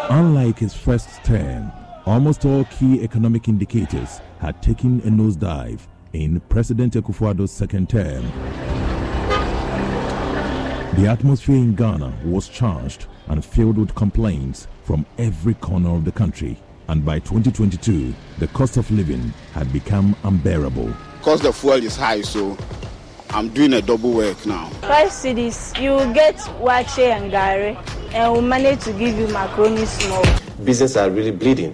[0.09, 1.71] Unlike his first term,
[2.05, 5.79] almost all key economic indicators had taken a nosedive
[6.13, 8.23] in President Akufo-Addo's second term.
[10.95, 16.11] The atmosphere in Ghana was charged and filled with complaints from every corner of the
[16.11, 16.57] country.
[16.89, 20.93] And by 2022, the cost of living had become unbearable.
[21.21, 22.57] Cost of fuel is high, so
[23.29, 24.69] I'm doing a double work now.
[24.81, 27.77] Five cedis, you get waakye and gari,
[28.13, 30.25] and we'll manage to give you macaroni small.
[30.65, 31.73] Business are really bleeding.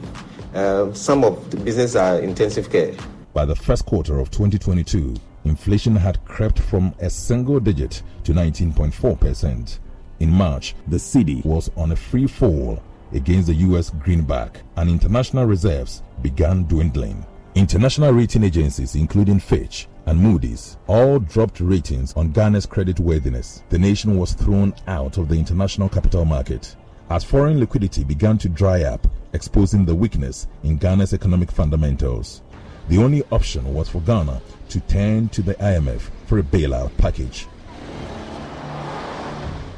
[0.53, 2.93] Uh, some of the business are intensive care.
[3.37, 5.13] By the first quarter of 2022,
[5.45, 9.77] inflation had crept from a single digit to 19.4%.
[10.19, 12.81] In March, the cedi was on a free fall
[13.13, 17.23] against the US greenback and international reserves began dwindling.
[17.53, 23.61] International rating agencies including Fitch and Moody's all dropped ratings on Ghana's credit worthiness.
[23.69, 26.75] The nation was thrown out of the international capital market
[27.09, 32.41] as foreign liquidity began to dry up, exposing the weakness in Ghana's economic fundamentals.
[32.89, 37.45] The only option was for Ghana to turn to the IMF for a bailout package.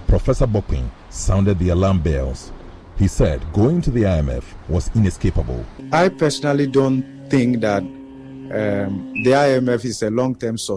[0.07, 2.51] Professor Bokpin sounded the alarm bells.
[2.97, 5.65] He said going to the IMF was inescapable.
[5.91, 10.73] I personally don't think that um, the IMF is a long term so,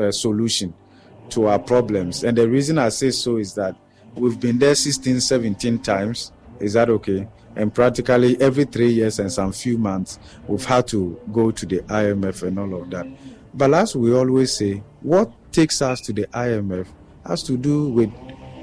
[0.00, 0.74] uh, solution
[1.30, 2.24] to our problems.
[2.24, 3.76] And the reason I say so is that
[4.14, 6.32] we've been there 16, 17 times.
[6.58, 7.28] Is that okay?
[7.56, 11.80] And practically every three years and some few months, we've had to go to the
[11.80, 13.06] IMF and all of that.
[13.54, 16.86] But as we always say, what takes us to the IMF
[17.26, 18.12] has to do with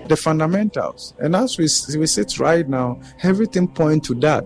[0.07, 1.13] the fundamentals.
[1.19, 1.63] And as we,
[1.97, 4.45] we sit right now, everything points to that.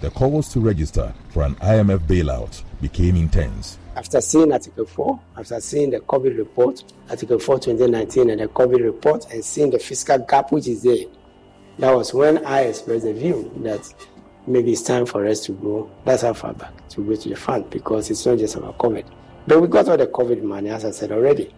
[0.00, 3.78] The calls to register for an IMF bailout became intense.
[3.98, 8.84] after seeing Article 4, after seeing the COVID report, Article 4 2019, and the COVID
[8.84, 11.04] report, and seeing the fiscal gap which is there,
[11.78, 13.94] that was when I expressed the view that
[14.46, 17.36] maybe it's time for us to go, that's how far back, to go to the
[17.36, 19.04] fund because it's not just about COVID.
[19.46, 21.54] But we got all the COVID money, as I said already,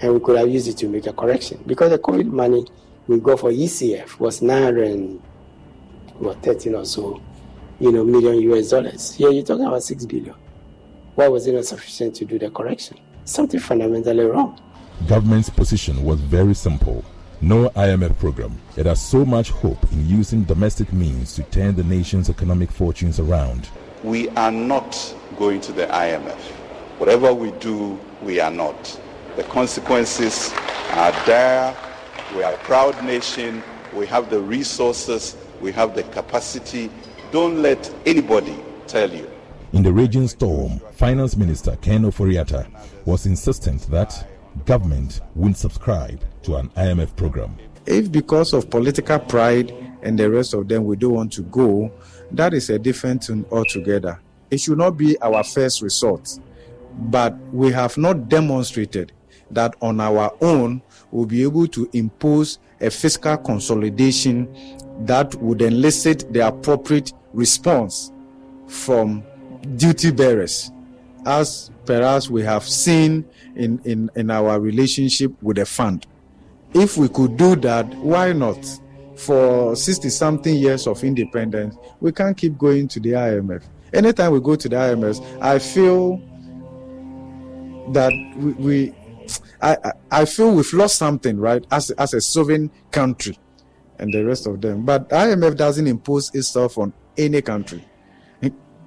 [0.00, 2.66] and we could have used it to make a correction because the COVID money
[3.06, 7.22] we got for ECF was 913 or so,
[7.78, 9.14] you know, million US dollars.
[9.14, 10.34] Here you're talking about 6 billion.
[11.14, 12.98] Why was it not sufficient to do the correction?
[13.24, 14.60] Something fundamentally wrong.
[15.08, 17.04] Government's position was very simple.
[17.42, 18.60] No IMF program.
[18.76, 23.18] It has so much hope in using domestic means to turn the nation's economic fortunes
[23.18, 23.70] around.
[24.04, 26.38] We are not going to the IMF.
[26.98, 29.00] Whatever we do, we are not.
[29.36, 30.52] The consequences
[30.90, 31.74] are dire.
[32.36, 33.62] We are a proud nation.
[33.94, 35.34] We have the resources.
[35.62, 36.90] We have the capacity.
[37.32, 39.30] Don't let anybody tell you
[39.72, 42.66] in the raging storm, Finance Minister Ken Ofori-Atta
[43.04, 44.26] was insistent that
[44.66, 47.56] government wouldn't subscribe to an IMF program.
[47.86, 49.72] If because of political pride
[50.02, 51.90] and the rest of them we don't want to go,
[52.32, 54.20] that is a different thing altogether.
[54.50, 56.38] It should not be our first resort.
[56.98, 59.12] But we have not demonstrated
[59.50, 64.48] that on our own we'll be able to impose a fiscal consolidation
[65.06, 68.12] that would elicit the appropriate response
[68.66, 69.22] from
[69.76, 70.70] duty bearers,
[71.26, 73.24] as perhaps we have seen
[73.56, 76.06] in, in, in our relationship with the fund.
[76.74, 78.58] If we could do that, why not?
[79.16, 83.62] For 60 something years of independence, we can't keep going to the IMF.
[83.92, 86.16] Anytime we go to the IMF, I feel
[87.92, 88.94] that we, we
[89.60, 93.38] I, I feel we've lost something, right, as, as a sovereign country
[93.98, 94.84] and the rest of them.
[94.86, 97.84] But IMF doesn't impose itself on any country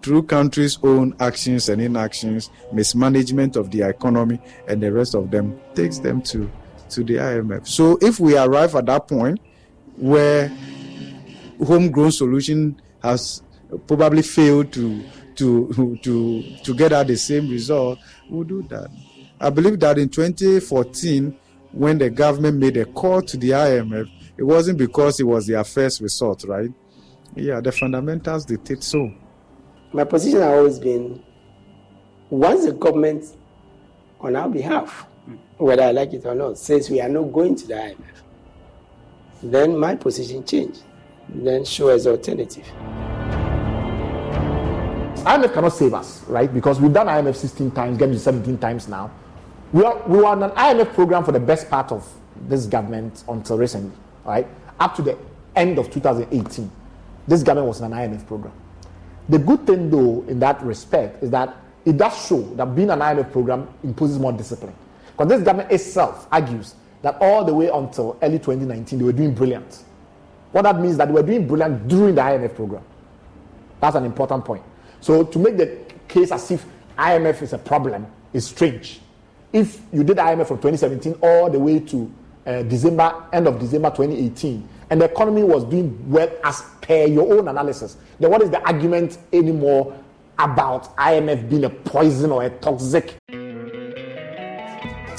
[0.03, 5.59] through countries' own actions and inactions, mismanagement of the economy, and the rest of them
[5.73, 6.51] takes them to,
[6.93, 7.67] to the IMF.
[7.67, 9.39] So if we arrive at that point
[9.97, 10.49] where
[11.63, 13.41] homegrown solution has
[13.87, 15.03] probably failed to
[15.35, 18.89] to to to get at the same result, we'll do that.
[19.39, 21.37] I believe that in 2014,
[21.71, 25.63] when the government made a call to the IMF, it wasn't because it was their
[25.63, 26.71] first resort, right?
[27.35, 29.11] Yeah, the fundamentals dictate so
[29.93, 31.23] my position has always been
[32.29, 33.37] once the government
[34.19, 35.05] on our behalf,
[35.57, 37.97] whether I like it or not, says we are not going to the IMF,
[39.43, 40.81] then my position changed.
[41.29, 42.65] Then show as alternative.
[45.23, 46.53] IMF cannot save us, right?
[46.53, 49.09] Because we've done IMF 16 times, getting to 17 times now.
[49.71, 52.07] We, are, we were on an IMF program for the best part of
[52.47, 53.95] this government until recently,
[54.25, 54.45] right?
[54.79, 55.17] Up to the
[55.55, 56.69] end of 2018.
[57.27, 58.53] This government was an IMF program.
[59.29, 62.99] The good thing, though, in that respect, is that it does show that being an
[62.99, 64.75] IMF program imposes more discipline.
[65.13, 69.33] Because this government itself argues that all the way until early 2019, they were doing
[69.33, 69.83] brilliant.
[70.51, 72.83] What that means that they were doing brilliant during the IMF program.
[73.79, 74.63] That's an important point.
[75.01, 76.65] So to make the case as if
[76.97, 79.01] IMF is a problem is strange.
[79.51, 82.11] If you did IMF from 2017 all the way to
[82.45, 87.33] uh, December, end of December 2018, and the economy was doing well as per your
[87.37, 89.97] own analysis, then what is the argument anymore
[90.39, 93.15] about IMF being a poison or a toxic?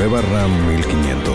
[0.00, 1.34] Nueva Ram 1500.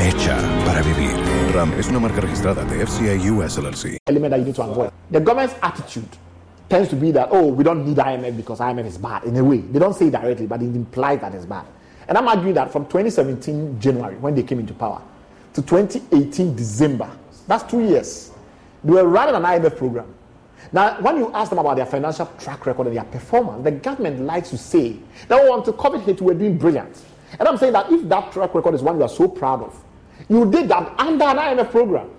[0.00, 1.12] Hecha para vivir.
[1.54, 3.98] Ram es una marca registrada de FCI US LLC.
[4.06, 4.90] Element that you need to avoid.
[5.10, 6.08] The government's attitude
[6.70, 9.44] tends to be that, oh, we don't need IMF because IMF is bad in a
[9.44, 9.58] way.
[9.58, 11.66] They don't say directly, but it implies that it's bad.
[12.08, 15.02] And I'm arguing that from 2017 January, when they came into power,
[15.52, 17.10] to 2018 December,
[17.46, 18.30] that's two years,
[18.82, 20.06] they were running an IMF program.
[20.72, 24.20] Now, when you ask them about their financial track record and their performance, the government
[24.20, 24.96] likes to say
[25.28, 26.96] that oh, want to COVID hit, we're doing brilliant.
[27.38, 29.84] And I'm saying that if that track record is one you are so proud of,
[30.28, 32.10] you did that under an IMF program.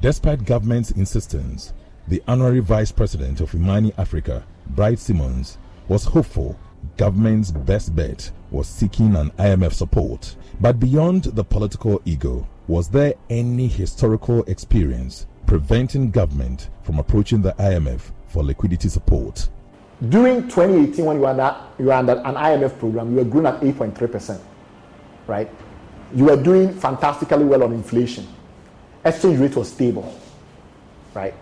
[0.00, 1.72] Despite government's insistence,
[2.08, 5.58] the honorary vice president of Imani Africa, Bright Simons,
[5.88, 6.58] was hopeful
[6.96, 10.36] government's best bet was seeking an IMF support.
[10.60, 17.52] But beyond the political ego, was there any historical experience preventing government from approaching the
[17.52, 19.48] IMF for liquidity support?
[20.08, 23.46] During 2018, when you were under, you were under an IMF program, you were growing
[23.46, 24.40] at 8.3%,
[25.26, 25.48] right?
[26.14, 28.26] You were doing fantastically well on inflation.
[29.04, 30.18] Exchange rate was stable,
[31.12, 31.34] right?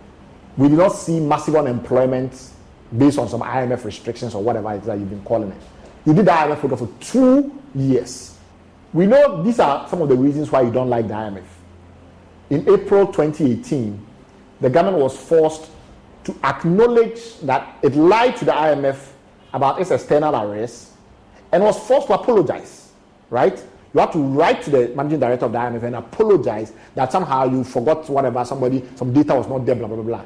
[0.57, 2.51] We did not see massive unemployment
[2.95, 5.57] based on some IMF restrictions or whatever it is that you've been calling it.
[6.05, 8.37] You did the IMF program for two years.
[8.91, 11.45] We know these are some of the reasons why you don't like the IMF.
[12.49, 14.05] In April 2018,
[14.61, 15.69] the government was forced
[16.25, 19.09] to acknowledge that it lied to the IMF
[19.53, 20.93] about its external arrests
[21.51, 22.91] and was forced to apologize,
[23.29, 23.63] right?
[23.93, 27.45] You have to write to the managing director of the IMF and apologize that somehow
[27.45, 30.25] you forgot whatever, somebody, some data was not there, blah, blah, blah.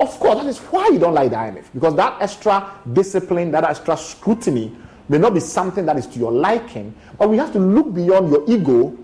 [0.00, 3.62] Of course, that is why you don't like the IMF, because that extra discipline, that
[3.62, 4.76] extra scrutiny
[5.08, 8.30] may not be something that is to your liking, but we have to look beyond
[8.30, 8.96] your ego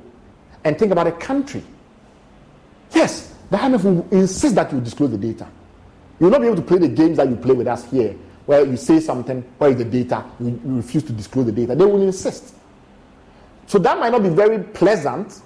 [0.65, 1.63] and think about a country.
[2.93, 5.47] Yes, the IMF will insist that you disclose the data.
[6.19, 8.17] You will not be able to play the games that you play with us here,
[8.47, 11.77] where you say something, where is the data, you, you refuse to disclose the data.
[11.77, 12.55] They will insist.
[13.71, 15.43] So that might not be very pleasant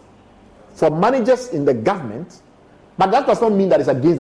[0.73, 2.41] for managers in the government,
[2.97, 4.19] but that does not mean that it's against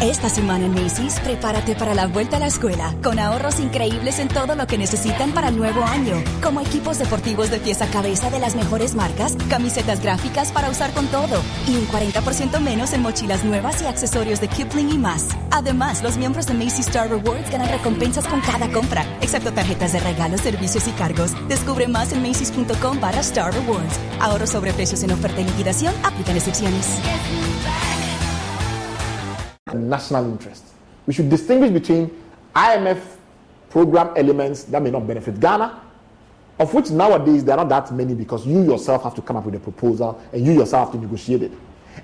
[0.00, 4.28] Esta semana en Macy's, prepárate para la vuelta a la escuela, con ahorros increíbles en
[4.28, 8.30] todo lo que necesitan para el nuevo año, como equipos deportivos de pieza a cabeza
[8.30, 13.02] de las mejores marcas, camisetas gráficas para usar con todo, y un 40% menos en
[13.02, 15.26] mochilas nuevas y accesorios de Kipling y más.
[15.50, 19.98] Además, los miembros de Macy's Star Rewards ganan recompensas con cada compra, excepto tarjetas de
[19.98, 21.32] regalos, servicios y cargos.
[21.48, 23.98] Descubre más en macys.com para Star Rewards.
[24.20, 26.86] Ahorros sobre precios en oferta y liquidación, aplican excepciones.
[29.74, 30.64] National interest.
[31.06, 32.10] We should distinguish between
[32.54, 33.00] IMF
[33.70, 35.80] program elements that may not benefit Ghana,
[36.58, 39.44] of which nowadays there are not that many because you yourself have to come up
[39.44, 41.52] with a proposal and you yourself have to negotiate it.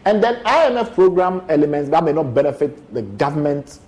[0.05, 3.79] And then IMF program elements that may not benefit the government,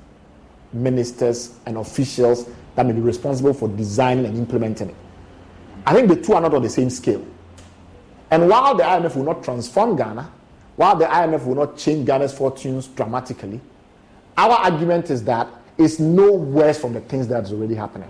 [0.72, 4.96] ministers, and officials that may be responsible for designing and implementing it.
[5.86, 7.24] I think the two are not on the same scale.
[8.30, 10.30] And while the IMF will not transform Ghana,
[10.76, 13.60] while the IMF will not change Ghana's fortunes dramatically,
[14.36, 15.48] our argument is that
[15.78, 18.08] it's no worse from the things that's already happening.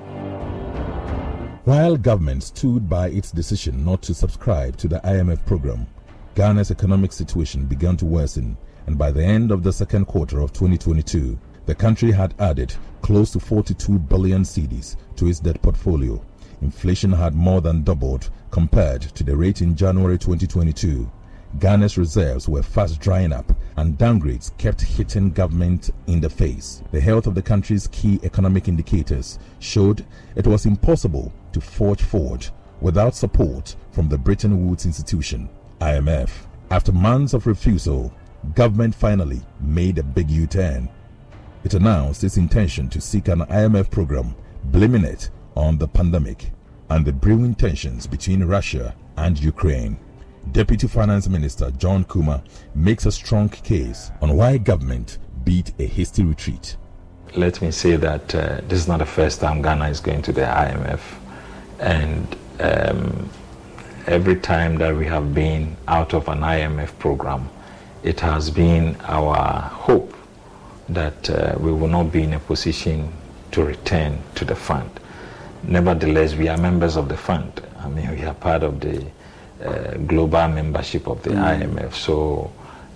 [1.65, 5.87] While government stood by its decision not to subscribe to the IMF program,
[6.35, 8.57] Ghana's economic situation began to worsen,
[8.87, 13.31] and by the end of the second quarter of 2022, the country had added close
[13.33, 16.23] to 42 billion cedis to its debt portfolio.
[16.63, 21.11] Inflation had more than doubled compared to the rate in January 2022.
[21.59, 26.83] Ghana's reserves were fast drying up, and downgrades kept hitting government in the face.
[26.93, 32.47] The health of the country's key economic indicators showed it was impossible to forge forward
[32.81, 35.49] without support from the Bretton Woods institution,
[35.81, 36.31] IMF.
[36.71, 38.13] After months of refusal,
[38.55, 40.89] government finally made a big U turn.
[41.65, 44.35] It announced its intention to seek an IMF program,
[44.65, 46.51] blaming it on the pandemic
[46.91, 49.99] and the brewing tensions between Russia and Ukraine.
[50.53, 52.43] Deputy Finance Minister John Kumah
[52.75, 56.77] makes a strong case on why government beat a hasty retreat.
[57.35, 60.33] Let me say that uh, this is not the first time Ghana is going to
[60.33, 61.01] the IMF,
[61.81, 63.29] and um,
[64.07, 67.51] every time that we have been out of an IMF program,
[68.03, 70.15] it has been our hope
[70.89, 73.13] that uh, we will not be in a position
[73.51, 74.89] to return to the fund.
[75.65, 77.61] Nevertheless, we are members of the fund.
[77.81, 79.05] I mean, we are part of the
[79.65, 81.61] uh, global membership of the mm.
[81.61, 81.95] IMF.
[81.95, 82.51] So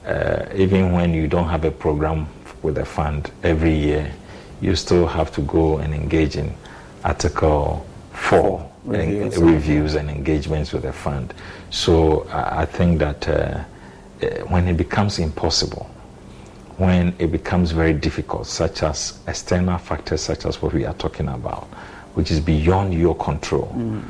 [0.07, 2.27] uh, even when you don't have a program
[2.63, 4.13] with a fund every year,
[4.61, 6.53] you still have to go and engage in
[7.05, 11.33] Article 4 reviews, and, reviews and engagements with the fund.
[11.71, 13.65] So I think that uh,
[14.23, 15.89] uh, when it becomes impossible,
[16.77, 21.29] when it becomes very difficult, such as external factors such as what we are talking
[21.29, 21.65] about,
[22.15, 24.03] which is beyond your control, mm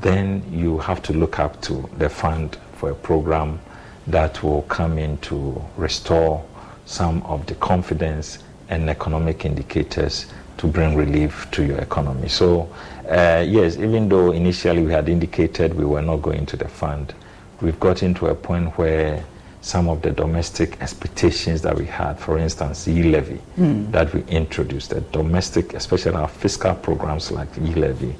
[0.00, 3.60] then you have to look up to the fund for a program
[4.06, 6.44] that will come in to restore
[6.86, 10.26] some of the confidence and economic indicators
[10.56, 12.28] to bring relief to your economy.
[12.28, 12.68] So,
[13.08, 17.14] uh, yes, even though initially we had indicated we were not going to the fund,
[17.60, 19.24] we've gotten to a point where
[19.62, 23.90] some of the domestic expectations that we had, for instance, e-levy mm.
[23.90, 28.14] that we introduced, the domestic, especially our fiscal programs like e-levy,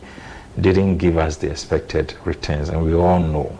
[0.58, 2.68] didn't give us the expected returns.
[2.68, 3.58] And we all know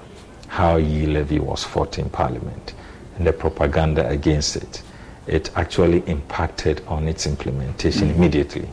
[0.48, 2.74] how e-levy was fought in Parliament
[3.16, 4.82] and the propaganda against it.
[5.26, 8.16] It actually impacted on its implementation mm-hmm.
[8.16, 8.68] immediately.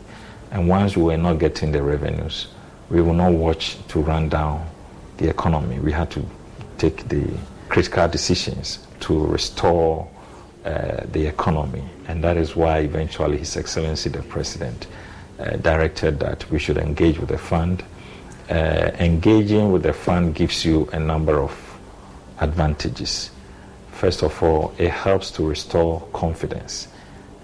[0.51, 2.47] And once we were not getting the revenues,
[2.89, 4.67] we will not watch to run down
[5.17, 5.79] the economy.
[5.79, 6.25] We had to
[6.77, 7.27] take the
[7.69, 10.09] critical decisions to restore
[10.63, 11.83] uh, the economy.
[12.07, 14.87] And that is why eventually His Excellency the President
[15.39, 17.83] uh, directed that we should engage with the fund.
[18.49, 21.51] Uh, engaging with the fund gives you a number of
[22.39, 23.31] advantages.
[23.91, 26.87] First of all, it helps to restore confidence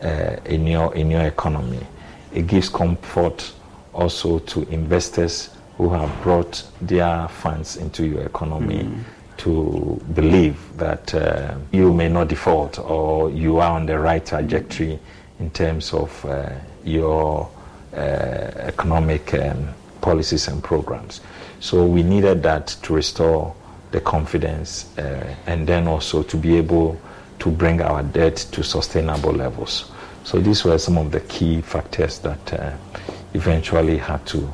[0.02, 1.86] uh, in, your, in your economy.
[2.34, 3.52] It gives comfort
[3.94, 9.04] also to investors who have brought their funds into your economy mm.
[9.38, 15.00] to believe that uh, you may not default or you are on the right trajectory
[15.40, 16.50] in terms of uh,
[16.84, 17.50] your
[17.94, 19.68] uh, economic um,
[20.04, 21.22] policies and programs.
[21.60, 23.56] So we needed that to restore
[23.92, 27.02] the confidence uh, and then also to be able
[27.40, 29.92] to bring our debt to sustainable levels.
[30.24, 32.74] So these were some of the key factors that uh,
[33.34, 34.52] eventually had to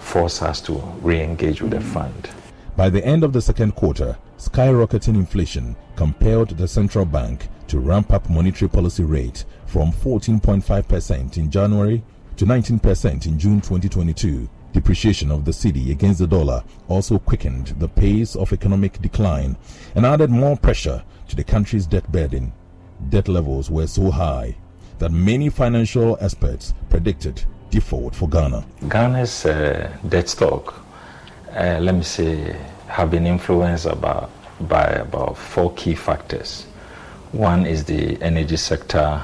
[0.00, 0.72] force us to
[1.02, 2.28] re-engage with the fund.
[2.76, 8.12] By the end of the second quarter, skyrocketing inflation compelled the central bank to ramp
[8.12, 12.02] up monetary policy rate from 14.5% in January
[12.36, 17.88] to 19% in June 2022 Depreciation of the cedi against the dollar also quickened the
[17.88, 19.56] pace of economic decline
[19.94, 22.52] and added more pressure to the country's debt burden.
[23.08, 24.54] Debt levels were so high
[24.98, 28.66] that many financial experts predicted default for Ghana.
[28.86, 30.84] Ghana's uh, debt stock,
[31.54, 32.54] uh, let me say,
[32.86, 34.30] have been influenced about,
[34.68, 36.64] by about four key factors.
[37.32, 39.22] One is the energy sector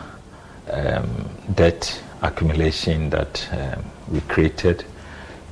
[0.70, 4.86] um, debt accumulation that um, we created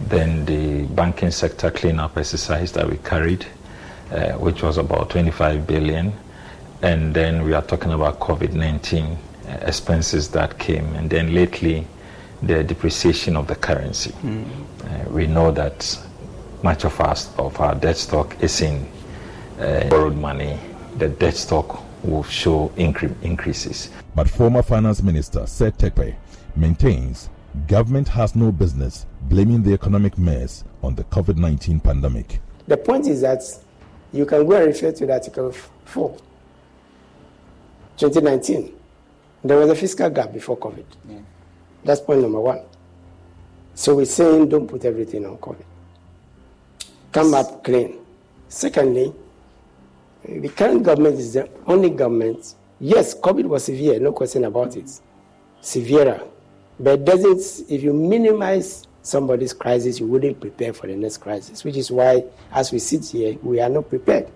[0.01, 3.47] then the banking sector cleanup exercise that we carried,
[4.11, 6.13] uh, which was about 25 billion.
[6.83, 10.95] And then we are talking about COVID 19 uh, expenses that came.
[10.97, 11.87] And then lately,
[12.43, 14.13] the depreciation of the currency.
[14.23, 14.47] Mm.
[14.85, 15.99] Uh, we know that
[16.63, 18.91] much of our, of our debt stock is in
[19.59, 20.59] uh, borrowed money.
[20.97, 23.91] The debt stock will show incre- increases.
[24.15, 26.15] But former Finance Minister Seth Terkper
[26.57, 27.29] maintains
[27.67, 32.41] government has no business blaming the economic mess on the COVID 19 pandemic.
[32.67, 33.43] The point is that
[34.13, 35.53] you can go and refer to the Article
[35.85, 36.17] 4,
[37.97, 38.75] 2019.
[39.43, 40.85] There was a fiscal gap before COVID.
[41.09, 41.19] Yeah.
[41.85, 42.61] That's point number one.
[43.75, 45.65] So we're saying don't put everything on COVID.
[47.13, 47.99] Come up clean.
[48.49, 49.13] Secondly,
[50.29, 52.55] the current government is the only government.
[52.79, 54.91] Yes, COVID was severe, no question about it.
[55.61, 56.23] Severer.
[56.81, 61.77] But doesn't, if you minimize somebody's crisis, you wouldn't prepare for the next crisis, which
[61.77, 64.29] is why, as we sit here, we are not prepared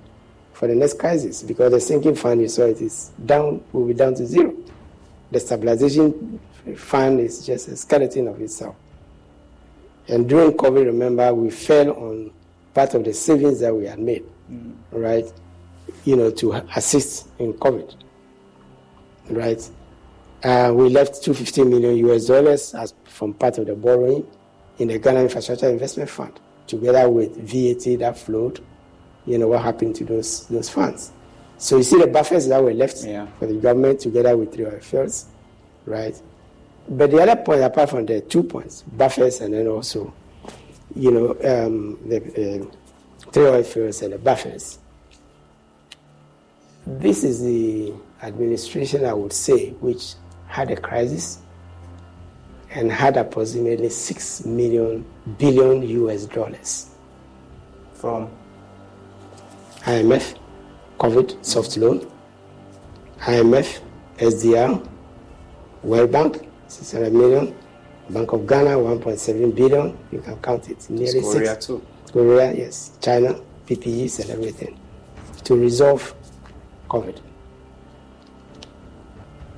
[0.52, 3.94] for the next crisis because the sinking fund, you saw it is down, will be
[3.94, 4.54] down to zero.
[5.30, 6.38] The stabilization
[6.76, 8.76] fund is just a skeleton of itself.
[10.08, 12.30] And during COVID, remember, we fell on
[12.74, 14.74] part of the savings that we had made, mm.
[14.92, 15.24] right?
[16.04, 17.94] You know, to assist in COVID,
[19.30, 19.70] right?
[20.44, 24.26] Uh, we left 250 million US dollars as from part of the borrowing
[24.78, 28.60] in the Ghana Infrastructure Investment Fund, together with VAT that flowed.
[29.24, 31.12] You know what happened to those those funds.
[31.56, 33.26] So you see the buffers that were left yeah.
[33.38, 35.26] for the government together with three oil fields,
[35.86, 36.20] right?
[36.90, 40.12] But the other point, apart from the two points, buffers and then also,
[40.94, 44.78] you know, um, the uh, three oil fields and the buffers.
[46.86, 50.16] This is the administration, I would say, which
[50.54, 51.38] had a crisis
[52.70, 55.04] and had approximately 6 million
[55.36, 56.90] billion US dollars
[57.94, 58.28] from
[59.80, 60.38] IMF,
[61.00, 62.08] COVID soft loan,
[63.18, 63.80] IMF,
[64.18, 64.88] SDR,
[65.82, 67.52] World Bank, 600 million,
[68.10, 69.98] Bank of Ghana, 1.7 billion.
[70.12, 70.88] You can count it.
[70.88, 71.66] Nearly it's Korea six.
[71.66, 71.82] too.
[72.12, 72.92] Korea, yes.
[73.00, 73.34] China,
[73.66, 74.78] PPEs and everything
[75.42, 76.14] to resolve
[76.88, 77.18] COVID.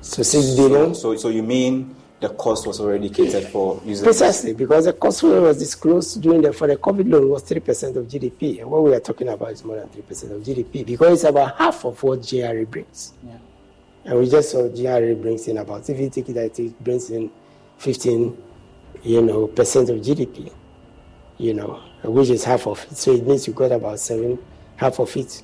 [0.07, 0.95] So six billion.
[0.95, 4.93] So, so, so you mean the cost was already catered for using Precisely, because the
[4.93, 8.61] cost was disclosed during the, for the COVID loan was 3% of GDP.
[8.61, 11.57] And what we are talking about is more than 3% of GDP because it's about
[11.57, 13.13] half of what GRA brings.
[13.23, 13.37] Yeah.
[14.05, 17.29] And we just saw GRA brings in about, if you take it, it brings in
[17.77, 18.43] 15,
[19.03, 20.51] you know, percent of GDP,
[21.37, 22.97] you know, which is half of it.
[22.97, 24.39] So it means you got about seven,
[24.77, 25.43] half of it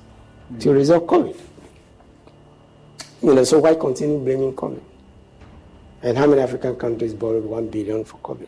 [0.52, 0.60] mm.
[0.60, 1.36] to resolve COVID.
[3.24, 4.82] You know, so why continue blaming COVID?
[6.02, 8.46] And how many African countries borrowed 1 billion for COVID?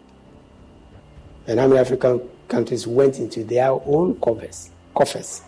[1.46, 5.40] And how many African countries went into their own coffers, coffers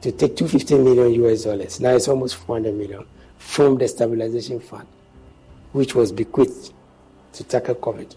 [0.00, 1.78] to take 250 million US dollars?
[1.80, 3.06] Now it's almost 400 million
[3.38, 4.88] from the stabilization fund,
[5.70, 6.72] which was bequeathed
[7.34, 8.16] to tackle COVID.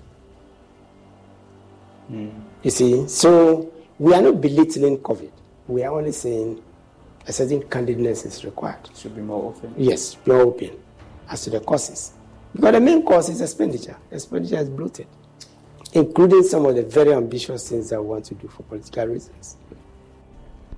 [2.11, 2.31] Mm.
[2.63, 5.31] You see, so we are not belittling COVID.
[5.67, 6.63] We are only saying
[7.27, 8.89] a certain candidness is required.
[8.95, 9.73] Should be more open.
[9.77, 10.71] Yes, more open
[11.29, 12.13] as to the causes.
[12.53, 13.97] Because the main cause is expenditure.
[14.11, 15.07] Expenditure is bloated,
[15.93, 19.57] including some of the very ambitious things that we want to do for political reasons.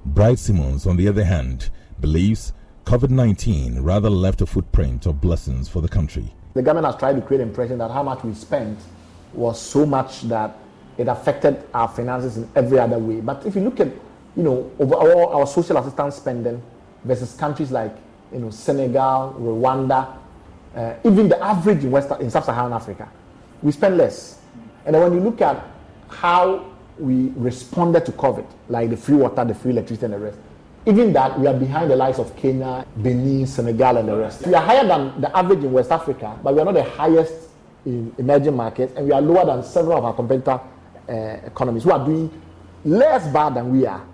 [0.06, 1.70] Bright Simons, on the other hand,
[2.00, 2.54] believes
[2.86, 6.34] COVID 19 rather left a footprint of blessings for the country.
[6.54, 8.80] The government has tried to create an impression that how much we spent
[9.34, 10.58] was so much that
[10.98, 13.20] it affected our finances in every other way.
[13.20, 13.90] But if you look at,
[14.38, 16.62] you know, overall our social assistance spending
[17.04, 17.96] versus countries like,
[18.32, 20.16] you know, Senegal, Rwanda,
[20.76, 23.10] uh, even the average in West in Sub-Saharan Africa,
[23.64, 24.40] we spend less.
[24.86, 25.66] And then when you look at
[26.08, 30.38] how we responded to COVID, like the free water, the free electricity, and the rest,
[30.86, 34.46] even that we are behind the likes of Kenya, Benin, Senegal, and the rest.
[34.46, 37.50] We are higher than the average in West Africa, but we are not the highest
[37.86, 40.62] in emerging markets, and we are lower than several of our competitor
[41.10, 41.14] uh,
[41.46, 42.30] economies who are doing
[42.86, 44.06] less bad than we are.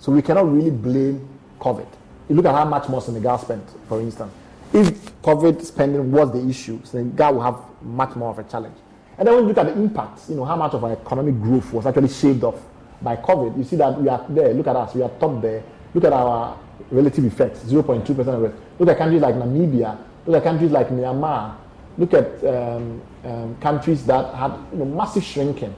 [0.00, 1.28] So we cannot really blame
[1.60, 1.86] COVID.
[2.28, 4.32] You look at how much more Senegal spent, for instance
[4.72, 6.78] if COVID spending was the issue,
[7.16, 8.76] God will have much more of a challenge.
[9.18, 11.40] And then when you look at the impacts, you know, how much of our economic
[11.40, 12.60] growth was actually shaved off
[13.02, 14.54] by COVID, you see that we are there.
[14.54, 15.62] Look at us, we are top there.
[15.92, 16.56] Look at our
[16.90, 18.54] relative effects, 0.2% of it.
[18.78, 19.98] Look at countries like Namibia.
[20.26, 21.56] Look at countries like Myanmar.
[21.98, 25.74] Look at um, um, countries that had you know, massive shrinking,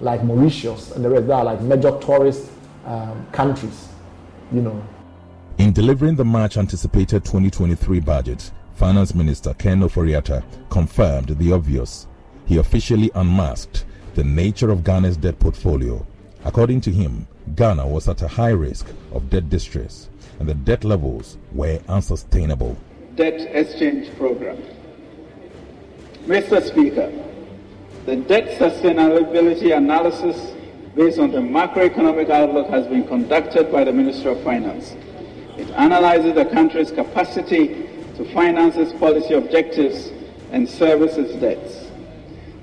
[0.00, 1.26] like Mauritius and the rest.
[1.26, 2.50] That are like major tourist
[2.88, 3.88] um, countries,
[4.50, 4.82] you know.
[5.58, 12.06] In delivering the much anticipated 2023 budget, Finance Minister Ken Ofori-Atta confirmed the obvious.
[12.46, 13.84] He officially unmasked
[14.14, 16.06] the nature of Ghana's debt portfolio.
[16.44, 17.26] According to him,
[17.56, 20.08] Ghana was at a high risk of debt distress
[20.38, 22.76] and the debt levels were unsustainable.
[23.16, 24.62] Debt exchange program.
[26.26, 26.62] Mr.
[26.62, 27.12] Speaker,
[28.06, 30.54] the debt sustainability analysis
[30.98, 34.96] based on the macroeconomic outlook has been conducted by the Ministry of Finance.
[35.56, 40.10] It analyzes the country's capacity to finance its policy objectives
[40.50, 41.86] and service its debts.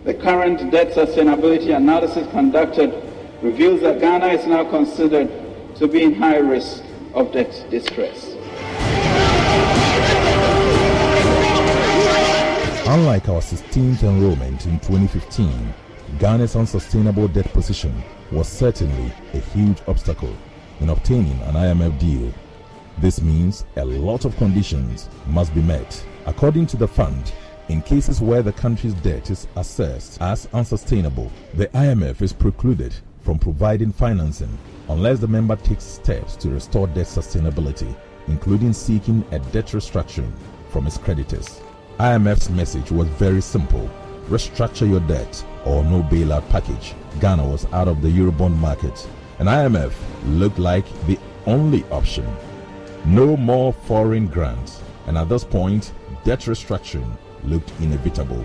[0.03, 2.91] The current debt sustainability analysis conducted
[3.41, 5.29] reveals that Ghana is now considered
[5.77, 6.83] to be in high risk
[7.13, 8.33] of debt distress.
[12.85, 15.73] Unlike our 16th enrollment in 2015,
[16.19, 20.35] Ghana's unsustainable debt position was certainly a huge obstacle
[20.79, 22.33] in obtaining an IMF deal
[22.97, 26.03] this means a lot of conditions must be met.
[26.25, 27.33] According to the fund,
[27.67, 33.37] in cases where the country's debt is assessed as unsustainable, the IMF is precluded from
[33.37, 34.57] providing financing
[34.87, 37.93] unless the member takes steps to restore debt sustainability,
[38.27, 40.31] including seeking a debt restructuring
[40.69, 41.59] from its creditors.
[41.99, 43.89] IMF's message was very simple
[44.29, 46.95] restructure your debt or no bailout package.
[47.19, 49.07] Ghana was out of the Eurobond market,
[49.39, 49.93] and IMF
[50.25, 52.25] looked like the only option
[53.05, 55.93] no more foreign grants, and at this point,
[56.23, 58.43] debt restructuring looked inevitable.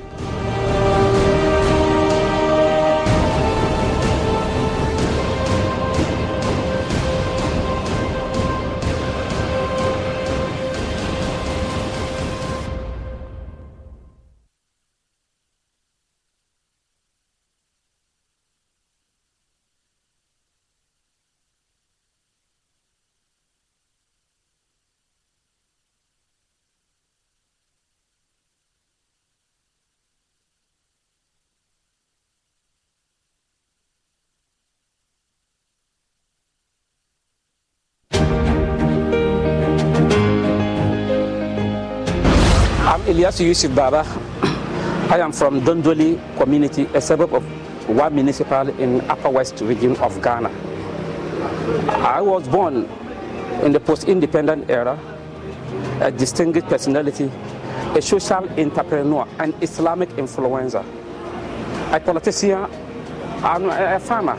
[43.30, 44.02] Ilyasu Yusuf Baba.
[45.08, 47.44] I am from Dondoli community, a suburb of
[47.88, 50.50] Wa municipal in Upper West region of Ghana.
[52.02, 52.88] I was born
[53.62, 54.98] in the post-independent era,
[56.00, 57.30] a distinguished personality,
[57.94, 60.84] a social entrepreneur, an Islamic influencer,
[61.92, 62.66] a politician,
[63.44, 64.36] and a farmer.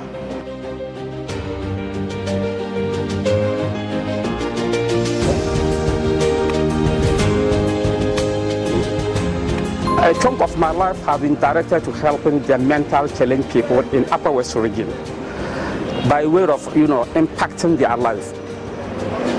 [10.12, 14.04] A chunk of my life has been directed to helping the mental challenged people in
[14.10, 14.90] Upper West region
[16.10, 18.36] by way of, you know, impacting their life,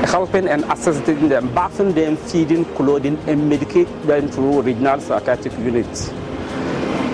[0.08, 6.08] helping and assisting them, bathing them, feeding, clothing, and medicating them through regional psychiatric units.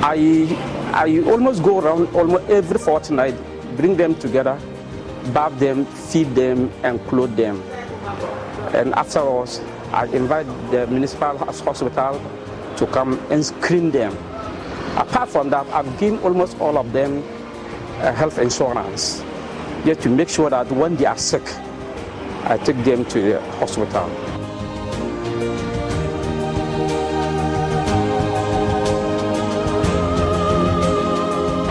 [0.04, 0.46] I,
[0.94, 3.34] I almost go around almost every fortnight,
[3.76, 4.56] bring them together,
[5.34, 7.60] bath them, feed them, and clothe them.
[8.72, 12.20] And afterwards, I invite the municipal hospital
[12.78, 14.12] to come and screen them.
[14.96, 17.22] Apart from that, I've given almost all of them
[18.00, 19.22] uh, health insurance,
[19.84, 21.42] just to make sure that when they are sick,
[22.44, 24.08] I take them to the hospital.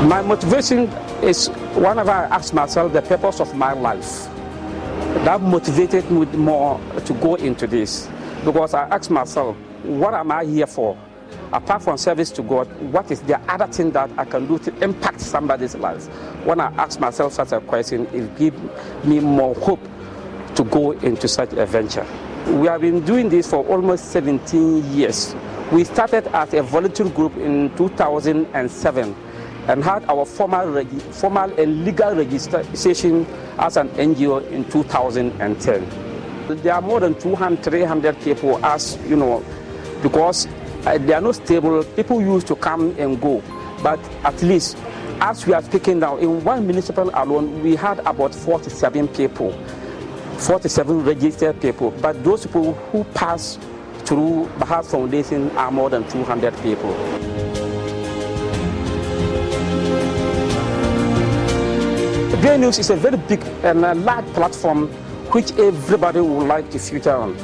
[0.07, 0.87] My motivation
[1.21, 4.25] is whenever I ask myself the purpose of my life,
[5.25, 8.07] that motivated me more to go into this
[8.45, 9.57] because I ask myself,
[9.87, 10.97] what am I here for?
[11.51, 14.83] Apart from service to God, what is the other thing that I can do to
[14.83, 16.05] impact somebody's life?
[16.45, 18.57] When I ask myself such a question, it gives
[19.05, 19.79] me more hope
[20.55, 22.05] to go into such a venture.
[22.47, 25.35] We have been doing this for almost 17 years.
[25.71, 29.15] We started as a volunteer group in 2007
[29.67, 33.25] and had our formal, formal and legal registration
[33.59, 36.07] as an NGO in 2010.
[36.63, 39.43] There are more than 200, 300 people as, you know,
[40.01, 40.47] because
[40.85, 41.83] uh, they are not stable.
[41.83, 43.43] People used to come and go.
[43.83, 44.77] But at least,
[45.19, 49.51] as we are speaking now, in one municipal alone, we had about 47 people,
[50.37, 51.91] 47 registered people.
[51.91, 53.57] But those people who pass
[54.05, 56.93] through Bahas Foundation are more than 200 people.
[62.41, 64.87] Grey News is a very big and a large platform
[65.33, 67.35] which everybody would like to feature on.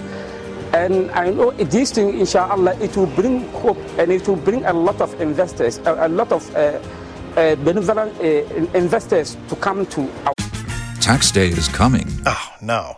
[0.73, 4.73] And I know this thing, inshallah, it will bring hope and it will bring a
[4.73, 6.79] lot of investors, a, a lot of uh,
[7.37, 8.23] uh, benevolent uh,
[8.77, 10.33] investors to come to our.
[10.99, 12.07] Tax day is coming.
[12.25, 12.97] Oh, no.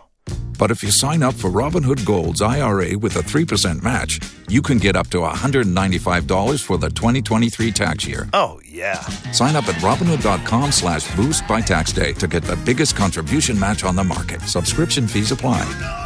[0.58, 4.78] But if you sign up for Robinhood Gold's IRA with a 3% match, you can
[4.78, 8.26] get up to $195 for the 2023 tax year.
[8.32, 9.00] Oh, yeah.
[9.32, 13.84] Sign up at Robinhood.com slash boost by tax day to get the biggest contribution match
[13.84, 14.40] on the market.
[14.42, 16.05] Subscription fees apply.